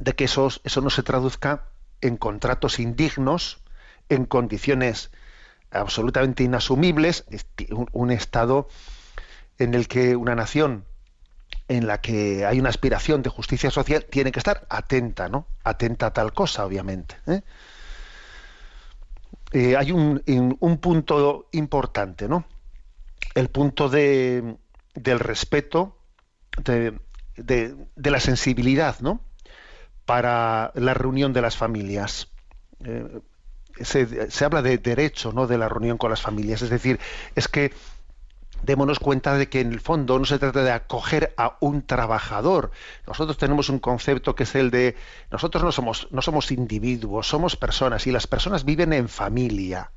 [0.00, 1.68] de que eso, eso no se traduzca
[2.00, 3.62] en contratos indignos,
[4.08, 5.10] en condiciones
[5.70, 7.24] absolutamente inasumibles,
[7.92, 8.66] un, estado
[9.58, 10.84] en el que una nación
[11.68, 15.46] en la que hay una aspiración de justicia social tiene que estar atenta, ¿no?
[15.62, 17.16] Atenta a tal cosa, obviamente.
[17.26, 17.42] ¿eh?
[19.52, 20.22] Eh, hay un,
[20.58, 22.44] un punto importante, ¿no?
[23.34, 24.56] El punto de,
[24.94, 25.96] del respeto,
[26.64, 26.98] de-
[27.36, 29.20] de la sensibilidad, ¿no?
[30.10, 32.26] Para la reunión de las familias.
[32.84, 33.20] Eh,
[33.80, 35.46] se, habla de derecho, ¿no?
[35.46, 36.62] De la reunión con las familias.
[36.62, 36.98] Es decir,
[37.36, 37.72] es que
[38.64, 42.72] démonos cuenta de que en el fondo no se trata de acoger a un trabajador.
[43.06, 44.96] Nosotros tenemos un concepto que es el de
[45.30, 49.92] nosotros no somos no somos individuos, somos personas y las personas viven en familia.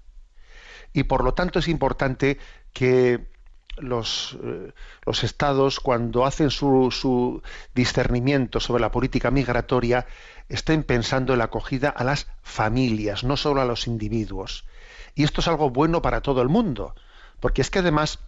[0.94, 2.38] Y por lo tanto es importante
[2.72, 3.33] que
[3.78, 4.72] los, eh,
[5.06, 7.42] los estados, cuando hacen su, su
[7.74, 10.06] discernimiento sobre la política migratoria,
[10.50, 14.66] estén pensando en la acogida a las familias, no solo a los individuos.
[15.16, 16.96] Y esto es algo bueno para todo el mundo,
[17.40, 18.20] porque es que además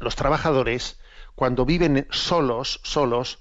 [0.00, 0.98] los trabajadores,
[1.34, 3.38] cuando viven solos, solos,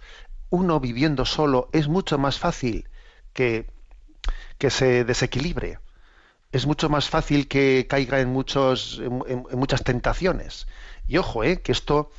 [0.49, 2.89] uno viviendo solo es mucho más fácil
[3.33, 3.69] que,
[4.57, 5.79] que se desequilibre.
[6.58, 10.66] Es mucho más fácil que caiga en, muchos, en, muchas tentaciones.
[11.08, 12.10] Y ojo, eh, que esto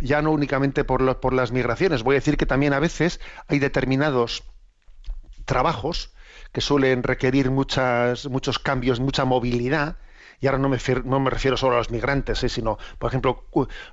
[0.00, 3.20] ya no únicamente por, lo- por las migraciones, voy a decir que también a veces
[3.46, 4.42] hay determinados
[5.44, 6.10] trabajos
[6.50, 9.96] que suelen requerir muchas, muchos cambios, mucha movilidad,
[10.40, 13.44] y ahora no me, no me refiero solo a los migrantes, eh, sino, por ejemplo,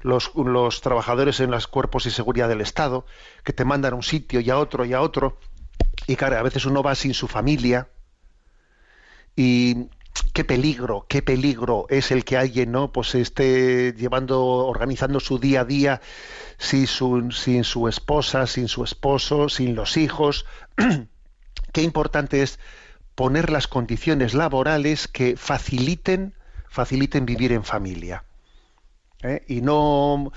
[0.01, 3.05] los, los trabajadores en los cuerpos y seguridad del Estado,
[3.43, 5.37] que te mandan a un sitio y a otro y a otro,
[6.07, 7.87] y claro, a veces uno va sin su familia,
[9.35, 9.87] y
[10.33, 15.61] qué peligro, qué peligro es el que alguien no pues esté llevando, organizando su día
[15.61, 16.01] a día
[16.57, 20.45] sin su, esposa, sin su esposo, sin los hijos.
[21.73, 22.59] qué importante es
[23.15, 26.33] poner las condiciones laborales que faciliten,
[26.69, 28.23] faciliten vivir en familia.
[29.23, 29.43] ¿eh?
[29.47, 30.31] Y no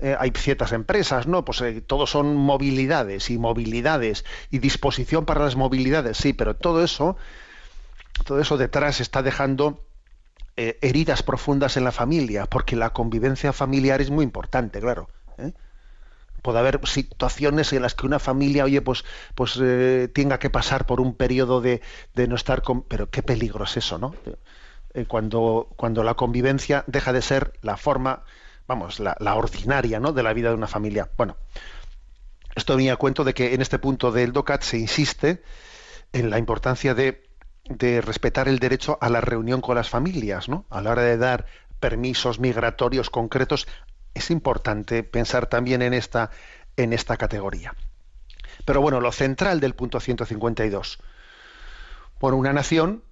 [0.00, 1.44] eh, hay ciertas empresas, ¿no?
[1.44, 6.84] Pues eh, todos son movilidades y movilidades y disposición para las movilidades, sí, pero todo
[6.84, 7.16] eso,
[8.24, 9.84] todo eso detrás está dejando
[10.56, 15.08] eh, heridas profundas en la familia, porque la convivencia familiar es muy importante, claro.
[15.38, 15.52] ¿eh?
[16.42, 19.04] Puede haber situaciones en las que una familia, oye, pues,
[19.34, 21.80] pues eh, tenga que pasar por un periodo de,
[22.14, 22.82] de no estar con.
[22.82, 24.14] Pero qué peligro es eso, ¿no?
[24.94, 28.24] Eh, cuando, cuando la convivencia deja de ser la forma,
[28.66, 30.12] vamos, la, la ordinaria, ¿no?
[30.12, 31.08] De la vida de una familia.
[31.16, 31.36] Bueno,
[32.54, 35.42] esto venía a cuento de que en este punto del DOCAT se insiste
[36.12, 37.27] en la importancia de,
[37.68, 40.64] de respetar el derecho a la reunión con las familias, ¿no?
[40.70, 41.46] A la hora de dar
[41.80, 43.68] permisos migratorios concretos,
[44.14, 46.30] es importante pensar también en esta,
[46.76, 47.74] en esta categoría.
[48.64, 50.98] Pero bueno, lo central del punto 152.
[52.18, 53.04] Por una nación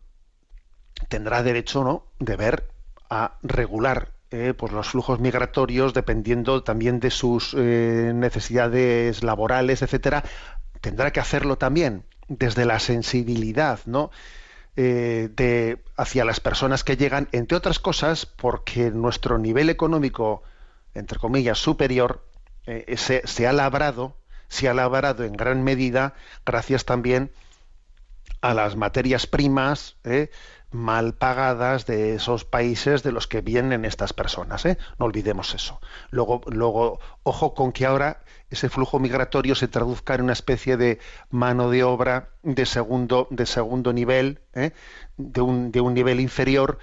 [1.08, 2.06] tendrá derecho ¿no?
[2.18, 2.68] de ver
[3.08, 10.24] a regular eh, pues los flujos migratorios dependiendo también de sus eh, necesidades laborales, etcétera.
[10.80, 14.10] Tendrá que hacerlo también desde la sensibilidad, ¿no?
[14.78, 20.42] Eh, de hacia las personas que llegan, entre otras cosas, porque nuestro nivel económico
[20.96, 22.24] entre comillas, superior,
[22.66, 24.16] eh, se, se, ha labrado,
[24.48, 26.14] se ha labrado en gran medida
[26.44, 27.30] gracias también
[28.40, 30.30] a las materias primas eh,
[30.76, 34.64] mal pagadas de esos países de los que vienen estas personas.
[34.66, 34.78] ¿eh?
[34.98, 35.80] No olvidemos eso.
[36.10, 41.00] Luego, luego, ojo con que ahora ese flujo migratorio se traduzca en una especie de
[41.30, 44.40] mano de obra de segundo, de segundo nivel,
[45.16, 46.78] de un, de un nivel inferior,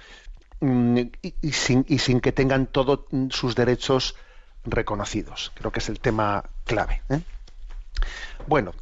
[0.60, 4.14] y, y, sin, y, sin, que tengan todos sus derechos
[4.64, 5.52] reconocidos.
[5.54, 7.02] Creo que es el tema clave.
[7.08, 7.20] ¿eh?
[8.46, 8.72] Bueno,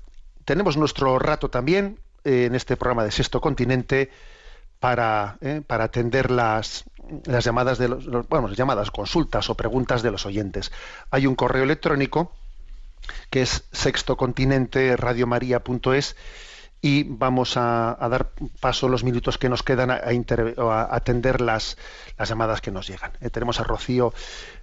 [0.45, 1.99] tenemos nuestro rato también.
[2.25, 4.11] eh, en este programa de Sexto Continente
[4.83, 6.83] para, eh, para atender las,
[7.25, 10.73] las llamadas de los, los- bueno, llamadas, consultas o preguntas de los oyentes.
[11.13, 12.33] Hay un correo electrónico
[13.31, 14.97] que es sextocontinente
[16.85, 20.73] y vamos a, a dar paso los minutos que nos quedan a, a inter- o
[20.73, 21.77] a atender las,
[22.19, 23.13] las llamadas que nos llegan.
[23.21, 24.13] Eh, tenemos a Rocío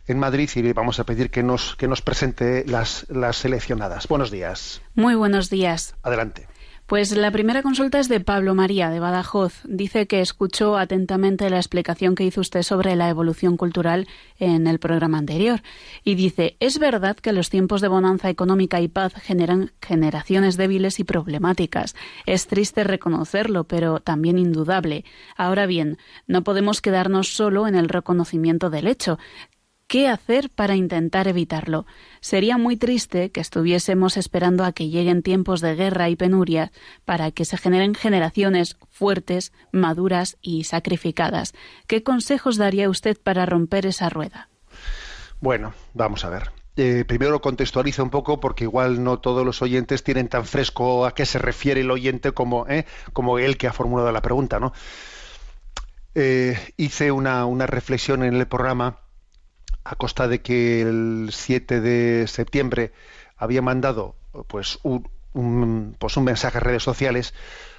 [0.05, 4.09] en Madrid y vamos a pedir que nos, que nos presente las, las seleccionadas.
[4.09, 4.81] Buenos días.
[4.95, 5.95] Muy buenos días.
[6.03, 6.45] Adelante.
[6.89, 9.61] Pues la primera consulta es de Pablo María, de Badajoz.
[9.63, 14.07] Dice que escuchó atentamente la explicación que hizo usted sobre la evolución cultural
[14.39, 15.61] en el programa anterior.
[16.03, 20.99] Y dice, es verdad que los tiempos de bonanza económica y paz generan generaciones débiles
[20.99, 21.95] y problemáticas.
[22.25, 25.05] Es triste reconocerlo, pero también indudable.
[25.37, 29.19] Ahora bien, no podemos quedarnos solo en el reconocimiento del hecho.
[29.89, 31.87] ¿Qué hacer para intentar evitarlo?
[32.21, 36.71] Sería muy triste que estuviésemos esperando a que lleguen tiempos de guerra y penuria
[37.05, 41.53] para que se generen generaciones fuertes, maduras y sacrificadas.
[41.87, 44.49] ¿Qué consejos daría usted para romper esa rueda?
[45.41, 46.51] Bueno, vamos a ver.
[46.75, 51.07] Eh, primero lo contextualizo un poco porque igual no todos los oyentes tienen tan fresco
[51.07, 54.59] a qué se refiere el oyente como, eh, como él que ha formulado la pregunta,
[54.59, 54.71] ¿no?
[56.13, 59.08] Eh, hice una, una reflexión en el programa
[59.89, 62.93] a costa de que el 7 de septiembre
[63.37, 64.15] había mandado
[64.45, 67.33] pues un, pues un mensaje a redes sociales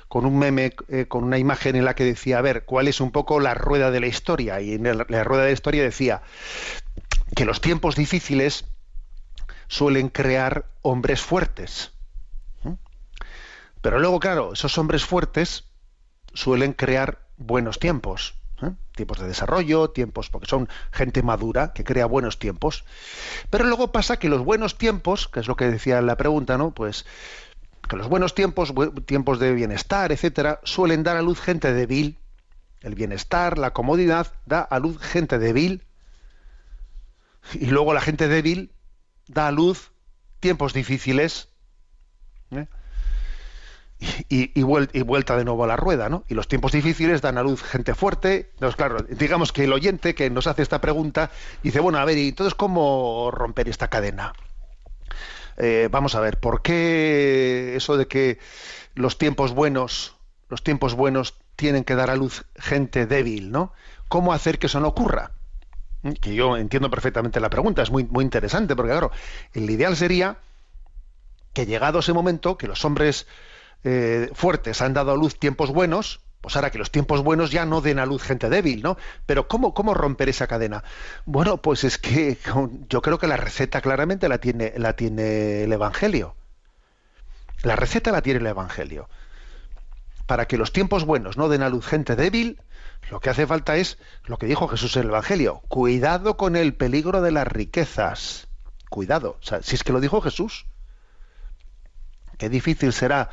[0.08, 3.00] con un meme, eh, con una imagen en la que decía, a ver, ¿cuál es
[3.00, 4.60] un poco la rueda de la historia?
[4.60, 6.22] Y en la rueda de la historia decía
[7.36, 8.64] que los tiempos difíciles
[9.68, 11.92] suelen crear hombres fuertes.
[13.80, 15.70] Pero luego, claro, esos hombres fuertes
[16.34, 18.34] suelen crear buenos tiempos.
[18.62, 18.72] ¿Eh?
[18.94, 22.84] Tiempos de desarrollo, tiempos, porque son gente madura que crea buenos tiempos.
[23.50, 26.72] Pero luego pasa que los buenos tiempos, que es lo que decía la pregunta, ¿no?
[26.72, 27.04] Pues
[27.88, 28.72] que los buenos tiempos,
[29.06, 32.18] tiempos de bienestar, etcétera, suelen dar a luz gente débil.
[32.80, 35.84] El bienestar, la comodidad, da a luz gente débil.
[37.54, 38.72] Y luego la gente débil
[39.26, 39.92] da a luz
[40.40, 41.49] tiempos difíciles.
[44.28, 46.24] Y vuelta de nuevo a la rueda, ¿no?
[46.28, 48.50] Y los tiempos difíciles dan a luz gente fuerte.
[48.54, 51.30] Entonces, claro, digamos que el oyente que nos hace esta pregunta
[51.62, 54.32] dice, bueno, a ver, ¿y entonces cómo romper esta cadena?
[55.56, 58.38] Eh, vamos a ver, ¿por qué eso de que
[58.94, 60.16] los tiempos buenos,
[60.48, 63.72] los tiempos buenos tienen que dar a luz gente débil, ¿no?
[64.08, 65.32] ¿Cómo hacer que eso no ocurra?
[66.02, 66.12] ¿Mm?
[66.12, 69.10] Que yo entiendo perfectamente la pregunta, es muy, muy interesante, porque claro,
[69.52, 70.38] el ideal sería
[71.52, 73.26] que llegado ese momento, que los hombres
[73.84, 77.66] eh, fuertes han dado a luz tiempos buenos, pues ahora que los tiempos buenos ya
[77.66, 78.96] no den a luz gente débil, ¿no?
[79.26, 80.82] Pero ¿cómo, cómo romper esa cadena?
[81.26, 82.38] Bueno, pues es que
[82.88, 86.34] yo creo que la receta claramente la tiene, la tiene el Evangelio.
[87.62, 89.08] La receta la tiene el Evangelio.
[90.26, 92.60] Para que los tiempos buenos no den a luz gente débil,
[93.10, 95.60] lo que hace falta es lo que dijo Jesús en el Evangelio.
[95.68, 98.48] Cuidado con el peligro de las riquezas.
[98.88, 99.36] Cuidado.
[99.40, 100.66] O sea, si es que lo dijo Jesús.
[102.38, 103.28] Qué difícil será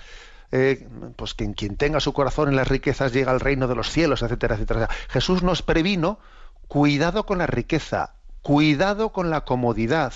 [0.51, 4.21] eh, pues quien tenga su corazón en las riquezas llega al reino de los cielos,
[4.21, 4.89] etcétera, etcétera.
[5.09, 6.19] Jesús nos previno,
[6.67, 10.13] cuidado con la riqueza, cuidado con la comodidad.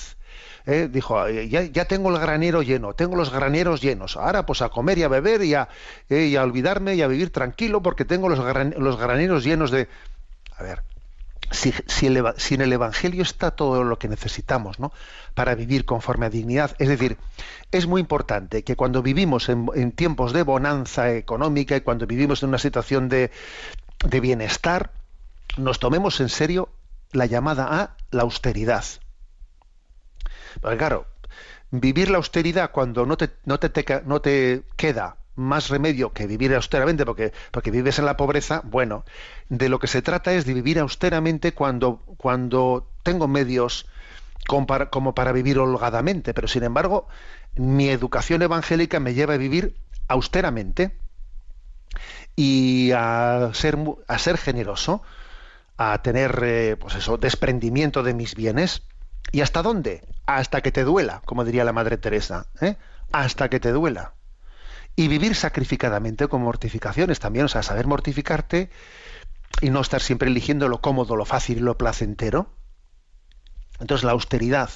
[0.65, 4.69] Eh, dijo, ya, ya tengo el granero lleno, tengo los graneros llenos, ahora pues a
[4.69, 5.67] comer y a beber y a,
[6.07, 9.71] eh, y a olvidarme y a vivir tranquilo porque tengo los, gran- los graneros llenos
[9.71, 9.89] de...
[10.55, 10.84] A ver,
[11.52, 11.74] si,
[12.06, 14.78] en el Evangelio está todo lo que necesitamos
[15.34, 17.18] para vivir conforme a dignidad, es decir,
[17.72, 22.49] es muy importante que cuando vivimos en, tiempos de bonanza económica y cuando vivimos en
[22.49, 23.32] una situación de,
[24.22, 24.91] bienestar,
[25.58, 26.70] nos tomemos en serio
[27.12, 28.86] la llamada a la austeridad.
[30.62, 31.06] Porque claro,
[31.70, 37.71] vivir la austeridad cuando no no te queda más remedio que vivir austeramente porque, porque
[37.71, 39.05] vives en la pobreza, bueno,
[39.49, 43.88] de lo que se trata es de vivir austeramente cuando, cuando tengo medios
[44.47, 47.07] como para, vivir holgadamente, pero sin embargo
[47.55, 49.75] mi educación evangélica me lleva a vivir
[50.07, 50.97] austeramente
[52.36, 53.77] y a ser,
[54.07, 55.03] a ser generoso,
[55.77, 58.84] a tener eh, pues eso, desprendimiento de mis bienes.
[59.32, 60.03] ¿Y hasta dónde?
[60.25, 62.47] Hasta que te duela, como diría la Madre Teresa.
[62.61, 62.75] ¿eh?
[63.11, 64.13] Hasta que te duela.
[64.96, 68.70] Y vivir sacrificadamente con mortificaciones también, o sea, saber mortificarte
[69.62, 72.50] y no estar siempre eligiendo lo cómodo, lo fácil y lo placentero.
[73.80, 74.70] Entonces la austeridad,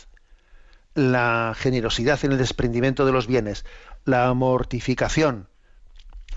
[0.96, 3.66] la generosidad en el desprendimiento de los bienes,
[4.04, 5.48] la mortificación,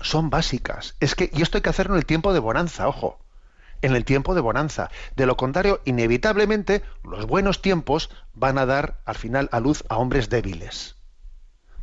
[0.01, 0.95] son básicas.
[0.99, 3.19] Es que, y esto hay que hacerlo en el tiempo de bonanza, ojo,
[3.81, 4.89] en el tiempo de bonanza.
[5.15, 9.97] De lo contrario, inevitablemente, los buenos tiempos van a dar al final a luz a
[9.97, 10.95] hombres débiles.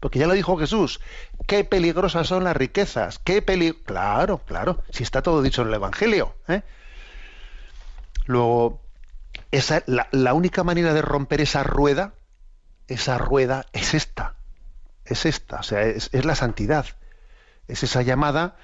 [0.01, 1.01] Porque ya lo dijo Jesús,
[1.47, 3.73] qué peligrosas son las riquezas, qué peli...
[3.73, 6.35] Claro, claro, si está todo dicho en el Evangelio.
[6.49, 6.63] ¿eh?
[8.27, 8.81] Luego,
[9.51, 12.15] esa, la, única manera de romper esa rueda,
[12.89, 14.35] esa rueda es esta,
[15.05, 16.87] es esta, o sea, es, la santidad,
[17.69, 18.57] es esa llamada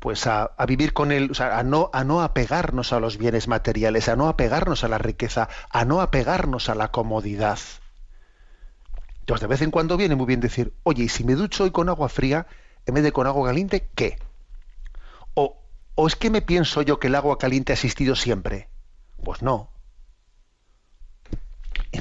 [0.00, 3.18] pues a, a, vivir con él, o sea, a no, a no apegarnos a los
[3.18, 7.58] bienes materiales, a no apegarnos a la riqueza, a no apegarnos a la comodidad.
[9.26, 11.72] Entonces, de vez en cuando viene muy bien decir, oye, y si me ducho hoy
[11.72, 12.46] con agua fría
[12.86, 14.20] en vez de con agua caliente, ¿qué?
[15.34, 15.60] O,
[15.96, 18.68] o es que me pienso yo que el agua caliente ha existido siempre.
[19.24, 19.68] Pues no.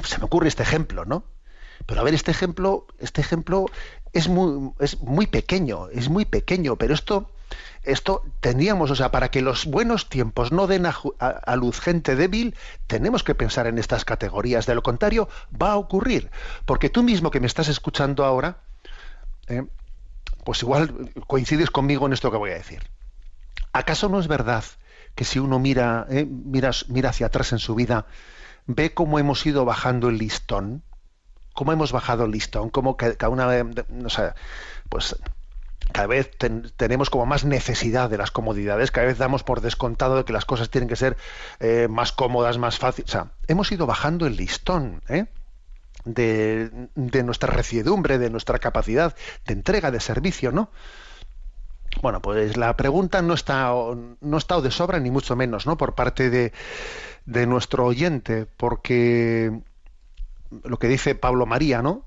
[0.04, 1.24] Se me ocurre este ejemplo, ¿no?
[1.88, 3.66] Pero a ver, este ejemplo, este ejemplo
[4.14, 7.32] es muy, es muy pequeño, es muy pequeño, pero esto,
[7.86, 12.56] esto tendríamos, o sea, para que los buenos tiempos no den a, luz gente débil,
[12.88, 14.66] tenemos que pensar en estas categorías.
[14.66, 15.30] De lo contrario,
[15.62, 16.32] va a ocurrir.
[16.66, 18.58] Porque tú mismo que me estás escuchando ahora,
[19.48, 19.64] eh,
[20.44, 22.82] pues igual coincides conmigo en esto que voy a decir.
[23.72, 24.64] ¿Acaso no es verdad
[25.14, 26.72] que si uno mira, eh, mira,
[27.10, 28.08] hacia atrás en su vida,
[28.66, 30.82] ve cómo hemos ido bajando el listón?
[31.54, 32.70] ¿Cómo hemos bajado el listón?
[32.70, 34.36] ¿Cómo cada una o sea,
[34.90, 35.16] pues
[35.92, 40.18] cada vez ten, tenemos como más necesidad de las comodidades, cada vez damos por descontado
[40.18, 41.18] de que las cosas tienen que ser
[41.60, 43.10] eh, más cómodas, más fáciles.
[43.10, 45.26] O sea, hemos ido bajando el listón ¿eh?
[46.04, 49.16] de, de, nuestra resiedumbre, de nuestra capacidad
[49.46, 50.70] de entrega, de servicio, ¿no?
[52.02, 53.72] Bueno, pues la pregunta no está,
[54.20, 55.78] no está de sobra, ni mucho menos, ¿no?
[55.78, 56.52] Por parte de,
[57.26, 59.62] de nuestro oyente, porque
[60.64, 62.04] lo que dice Pablo María, ¿no?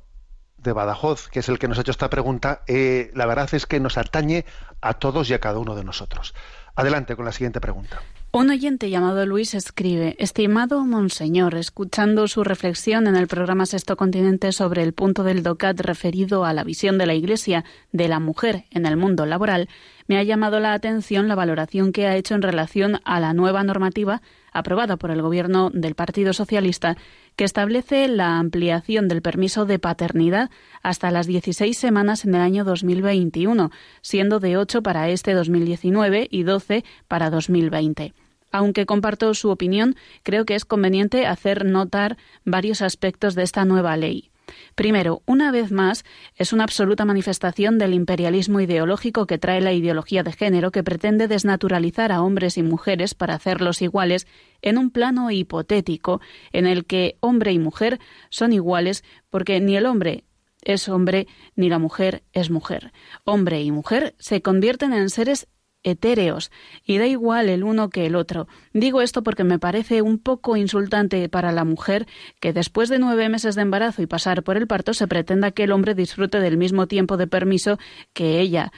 [0.59, 3.67] De Badajoz, que es el que nos ha hecho esta pregunta, eh, la verdad es
[3.67, 4.45] que nos atañe
[4.81, 6.35] a todos y a cada uno de nosotros.
[6.75, 8.01] Adelante con la siguiente pregunta.
[8.31, 14.53] Un oyente llamado Luis escribe, Estimado Monseñor, escuchando su reflexión en el programa Sexto Continente
[14.53, 18.65] sobre el punto del DOCAT referido a la visión de la Iglesia de la mujer
[18.71, 19.69] en el mundo laboral,
[20.09, 23.63] me ha llamado la atención la valoración que ha hecho en relación a la nueva
[23.63, 24.21] normativa
[24.53, 26.97] aprobada por el Gobierno del Partido Socialista
[27.37, 30.51] que establece la ampliación del permiso de paternidad
[30.83, 36.43] hasta las 16 semanas en el año 2021, siendo de 8 para este 2019 y
[36.43, 38.15] 12 para 2020.
[38.51, 43.97] Aunque comparto su opinión, creo que es conveniente hacer notar varios aspectos de esta nueva
[43.97, 44.31] ley.
[44.79, 46.05] Primero, una vez más,
[46.37, 51.27] es una absoluta manifestación del imperialismo ideológico que trae la ideología de género que pretende
[51.27, 54.29] desnaturalizar a hombres y mujeres para hacerlos iguales
[54.63, 56.21] en un plano hipotético
[56.53, 57.99] en el que hombre y mujer
[58.31, 60.23] son iguales porque ni el hombre
[60.63, 61.27] es hombre
[61.57, 62.93] ni la mujer es mujer.
[63.25, 65.49] Hombre y mujer se convierten en seres
[65.91, 66.51] etéreos
[66.85, 68.49] y da igual el uno que el otro.
[68.73, 72.07] Digo esto porque me parece un poco insultante para la mujer
[72.41, 75.65] que después de nueve meses de embarazo y pasar por el parto se pretenda que
[75.65, 77.79] el hombre disfrute del mismo tiempo de permiso
[78.13, 78.73] que ella.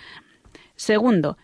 [0.76, 1.36] Segundo,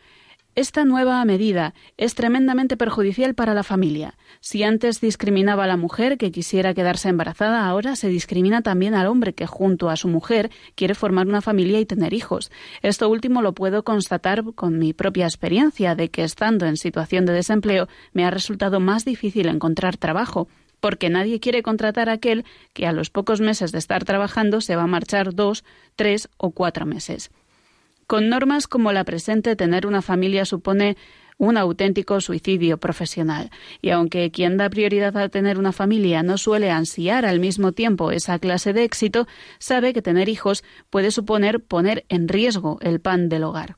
[0.57, 4.15] esta nueva medida es tremendamente perjudicial para la familia.
[4.41, 9.07] Si antes discriminaba a la mujer que quisiera quedarse embarazada, ahora se discrimina también al
[9.07, 12.51] hombre que junto a su mujer quiere formar una familia y tener hijos.
[12.81, 17.35] Esto último lo puedo constatar con mi propia experiencia de que estando en situación de
[17.35, 20.49] desempleo me ha resultado más difícil encontrar trabajo
[20.81, 24.77] porque nadie quiere contratar a aquel que a los pocos meses de estar trabajando se
[24.77, 25.65] va a marchar dos,
[25.97, 27.31] tres o cuatro meses.
[28.07, 30.97] Con normas como la presente, tener una familia supone
[31.39, 33.51] un auténtico suicidio profesional.
[33.83, 38.13] Y aunque quien da prioridad a tener una familia no suele ansiar al mismo tiempo
[38.13, 39.27] esa clase de éxito,
[39.59, 43.77] sabe que tener hijos puede suponer poner en riesgo el pan del hogar.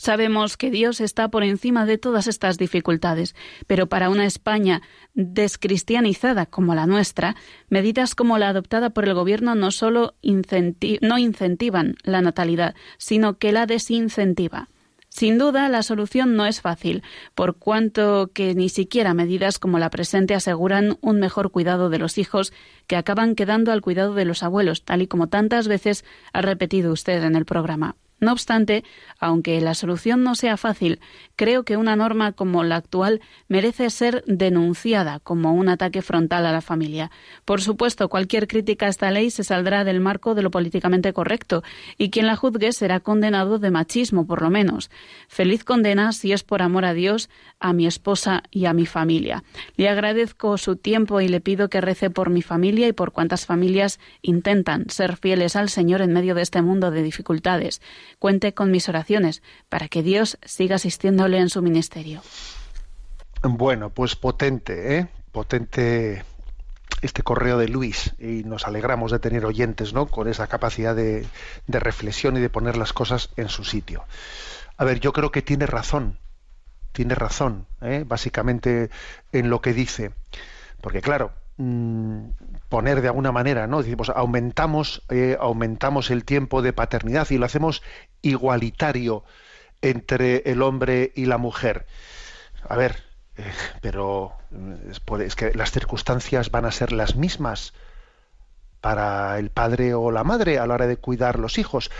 [0.00, 3.34] Sabemos que Dios está por encima de todas estas dificultades,
[3.66, 4.80] pero para una España
[5.12, 7.36] descristianizada como la nuestra,
[7.68, 13.52] medidas como la adoptada por el Gobierno no solo no incentivan la natalidad, sino que
[13.52, 14.68] la desincentivan.
[15.10, 17.02] Sin duda, la solución no es fácil,
[17.34, 22.16] por cuanto que ni siquiera medidas como la presente aseguran un mejor cuidado de los
[22.16, 22.54] hijos
[22.86, 26.90] que acaban quedando al cuidado de los abuelos, tal y como tantas veces ha repetido
[26.90, 27.96] usted en el programa.
[28.20, 28.84] No obstante,
[29.18, 31.00] aunque la solución no sea fácil,
[31.36, 36.52] creo que una norma como la actual merece ser denunciada como un ataque frontal a
[36.52, 37.10] la familia.
[37.46, 41.62] Por supuesto, cualquier crítica a esta ley se saldrá del marco de lo políticamente correcto,
[41.96, 44.90] y quien la juzgue será condenado de machismo, por lo menos.
[45.28, 47.30] Feliz condena, si es por amor a Dios,
[47.60, 49.44] a mi esposa y a mi familia.
[49.76, 53.46] Le agradezco su tiempo y le pido que rece por mi familia y por cuantas
[53.46, 57.80] familias intentan ser fieles al Señor en medio de este mundo de dificultades
[58.18, 62.22] cuente con mis oraciones para que Dios siga asistiéndole en su ministerio.
[63.42, 65.08] Bueno, pues potente, ¿eh?
[65.32, 66.24] Potente
[67.02, 70.06] este correo de Luis y nos alegramos de tener oyentes, ¿no?
[70.06, 71.26] Con esa capacidad de,
[71.66, 74.04] de reflexión y de poner las cosas en su sitio.
[74.76, 76.18] A ver, yo creo que tiene razón,
[76.92, 78.04] tiene razón, ¿eh?
[78.06, 78.90] básicamente
[79.32, 80.12] en lo que dice,
[80.80, 82.20] porque claro, mm,
[82.68, 83.82] poner de alguna manera, ¿no?
[83.82, 87.82] Decimos, aumentamos, eh, aumentamos el tiempo de paternidad y lo hacemos
[88.22, 89.24] igualitario
[89.82, 91.86] entre el hombre y la mujer.
[92.68, 93.02] A ver,
[93.36, 93.44] eh,
[93.80, 94.34] pero
[95.04, 97.72] puede- es que las circunstancias van a ser las mismas
[98.80, 101.90] para el padre o la madre a la hora de cuidar los hijos.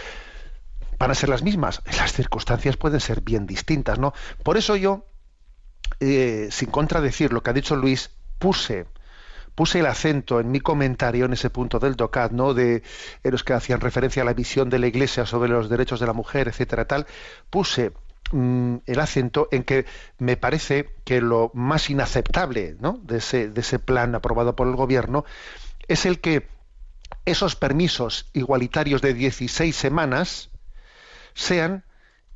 [1.01, 1.81] Van a ser las mismas.
[1.97, 4.13] Las circunstancias pueden ser bien distintas, ¿no?
[4.45, 5.07] Por eso yo,
[5.99, 8.87] eh, sin contradecir lo que ha dicho Luis, puse
[9.55, 12.55] puse el acento en mi comentario en ese punto del DOCAT, ¿no?
[12.55, 12.83] De
[13.23, 16.07] en los que hacían referencia a la visión de la Iglesia sobre los derechos de
[16.07, 17.07] la mujer, etcétera, tal,
[17.49, 17.93] puse
[18.33, 19.87] mm, el acento en que
[20.19, 23.01] me parece que lo más inaceptable, ¿no?
[23.03, 25.25] De ese, de ese plan aprobado por el gobierno
[25.89, 26.47] es el que
[27.25, 30.50] esos permisos igualitarios de 16 semanas
[31.35, 31.85] sean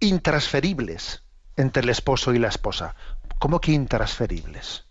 [0.01, 1.23] intransferibles
[1.57, 2.95] entre el esposo y la esposa.
[3.39, 4.85] ¿Cómo que intransferibles?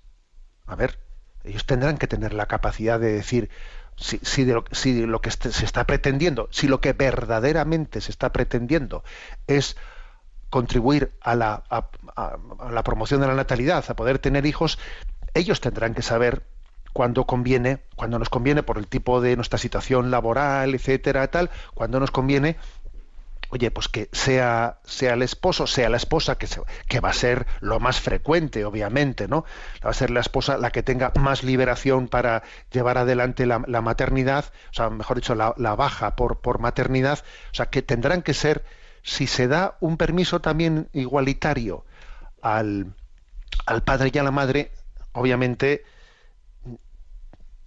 [0.65, 0.99] A ver,
[1.43, 3.49] ellos tendrán que tener la capacidad de decir
[3.95, 8.01] si, si de lo, si lo que este- se está pretendiendo, si lo que verdaderamente
[8.01, 9.03] se está pretendiendo
[9.47, 9.75] es
[10.49, 14.79] contribuir a la, a- a la promoción de la natalidad, a poder tener hijos,
[15.33, 16.43] ellos tendrán que saber
[16.93, 21.99] cuándo conviene, cuando nos conviene por el tipo de nuestra situación laboral, etcétera, tal, cuando
[21.99, 22.57] nos conviene
[23.53, 27.13] oye, pues que sea, sea el esposo, sea la esposa, que, se- que va a
[27.13, 29.45] ser lo más frecuente, obviamente, ¿no?
[29.85, 34.45] Va a ser la esposa la que tenga más liberación para llevar adelante la, maternidad,
[34.71, 37.19] o sea, mejor dicho, la, la baja por, por maternidad,
[37.51, 38.65] o sea, que tendrán que ser,
[39.03, 41.85] si se da un permiso también igualitario
[42.41, 42.93] al,
[43.65, 44.71] al padre y a la madre,
[45.13, 45.83] obviamente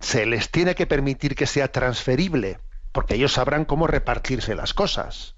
[0.00, 2.58] se les tiene que permitir que sea transferible,
[2.92, 5.35] porque ellos sabrán cómo repartirse las cosas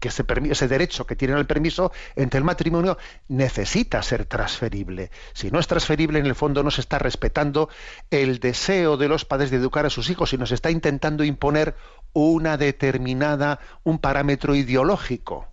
[0.00, 5.10] que ese, derecho que tienen al permiso entre el matrimonio necesita ser transferible.
[5.32, 7.68] Si no es transferible, en el fondo no se está respetando
[8.10, 11.74] el deseo de los padres de educar a sus hijos, sino se está intentando imponer
[12.12, 15.48] una determinada, un parámetro ideológico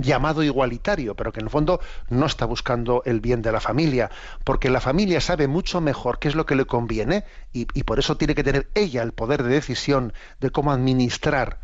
[0.00, 4.10] llamado igualitario, pero que en el fondo no está buscando el bien de la familia,
[4.44, 8.16] porque la familia sabe mucho mejor qué es lo que le conviene y por eso
[8.16, 11.58] tiene que tener ella el poder de decisión de cómo administrar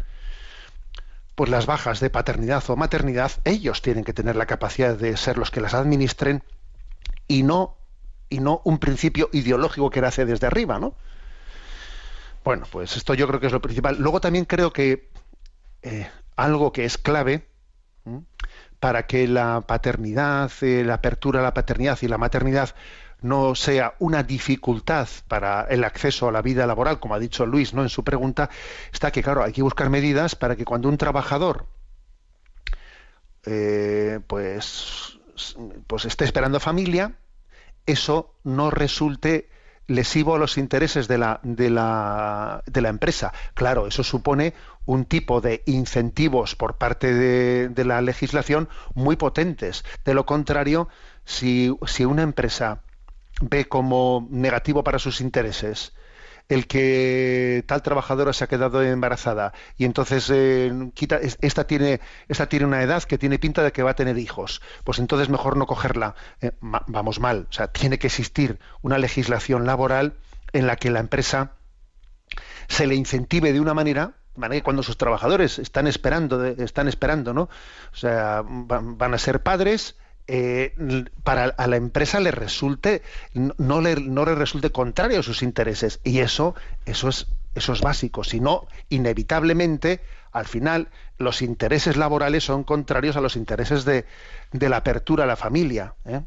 [1.35, 5.39] pues las bajas de paternidad o maternidad, ellos tienen que tener la capacidad de ser
[5.39, 6.43] los que las administren
[7.27, 7.77] y no
[8.29, 10.95] y no un principio ideológico que nace desde arriba, ¿no?
[12.43, 13.97] Bueno, pues esto yo creo que es lo principal.
[13.99, 15.09] Luego también creo que
[15.83, 17.47] eh, algo que es clave
[18.81, 22.75] para que la paternidad, eh, la apertura a la paternidad y la maternidad
[23.25, 27.73] no sea una dificultad para el acceso a la vida laboral, como ha dicho Luis
[27.73, 27.83] ¿no?
[27.83, 28.51] en su pregunta,
[28.93, 31.67] está que, claro, hay que buscar medidas para que cuando un trabajador
[33.47, 35.19] eh, pues,
[35.87, 37.17] pues esté esperando familia,
[37.87, 39.49] eso no resulte
[39.87, 43.33] lesivo a los intereses de la, de la, de la empresa.
[43.55, 44.53] Claro, eso supone
[44.85, 49.83] un tipo de incentivos por parte de, de la legislación muy potentes.
[50.05, 50.89] De lo contrario,
[51.25, 52.83] si, si una empresa
[53.41, 55.93] ve como negativo para sus intereses
[56.49, 62.01] el que tal trabajadora se ha quedado embarazada y entonces eh, quita es- esta tiene
[62.29, 64.61] esta tiene una edad que tiene pinta de que va a tener hijos.
[64.85, 66.15] Pues entonces mejor no cogerla.
[66.43, 67.47] Eh, vamos mal.
[67.49, 70.15] O sea tiene que existir una legislación laboral
[70.53, 71.53] en la que la empresa
[72.69, 74.13] se le incentive de una manera
[74.65, 79.97] cuando sus trabajadores están esperando están esperando no o sea van a ser padres
[80.27, 80.75] eh,
[81.23, 83.03] para a la empresa le resulte
[83.35, 86.55] no, le no le resulte contrario a sus intereses y eso
[86.87, 90.01] eso es eso es básico si no inevitablemente
[90.33, 94.07] al final los intereses laborales son contrarios a los intereses de,
[94.53, 96.23] de la apertura a la familia ¿eh?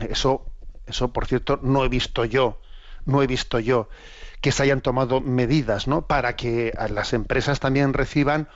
[0.00, 0.44] eso
[0.86, 2.60] eso por cierto no he visto yo
[3.04, 3.88] no he visto yo
[4.40, 6.06] que se hayan tomado medidas ¿no?
[6.06, 8.48] para que las empresas también reciban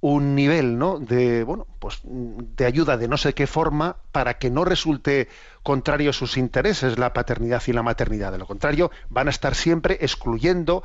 [0.00, 0.98] un nivel ¿no?
[0.98, 5.28] de bueno pues de ayuda de no sé qué forma para que no resulte
[5.62, 9.54] contrario a sus intereses la paternidad y la maternidad de lo contrario van a estar
[9.56, 10.84] siempre excluyendo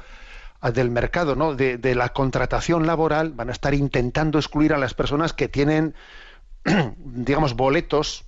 [0.73, 1.55] del mercado ¿no?
[1.55, 5.93] de, la contratación laboral van a estar intentando excluir a las personas que tienen
[6.97, 8.25] digamos boletos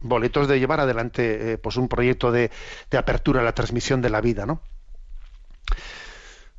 [0.00, 2.50] boletos de llevar adelante eh, pues un proyecto de,
[2.90, 4.60] de apertura a la transmisión de la vida no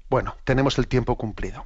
[0.09, 1.65] bueno tenemos el tiempo cumplido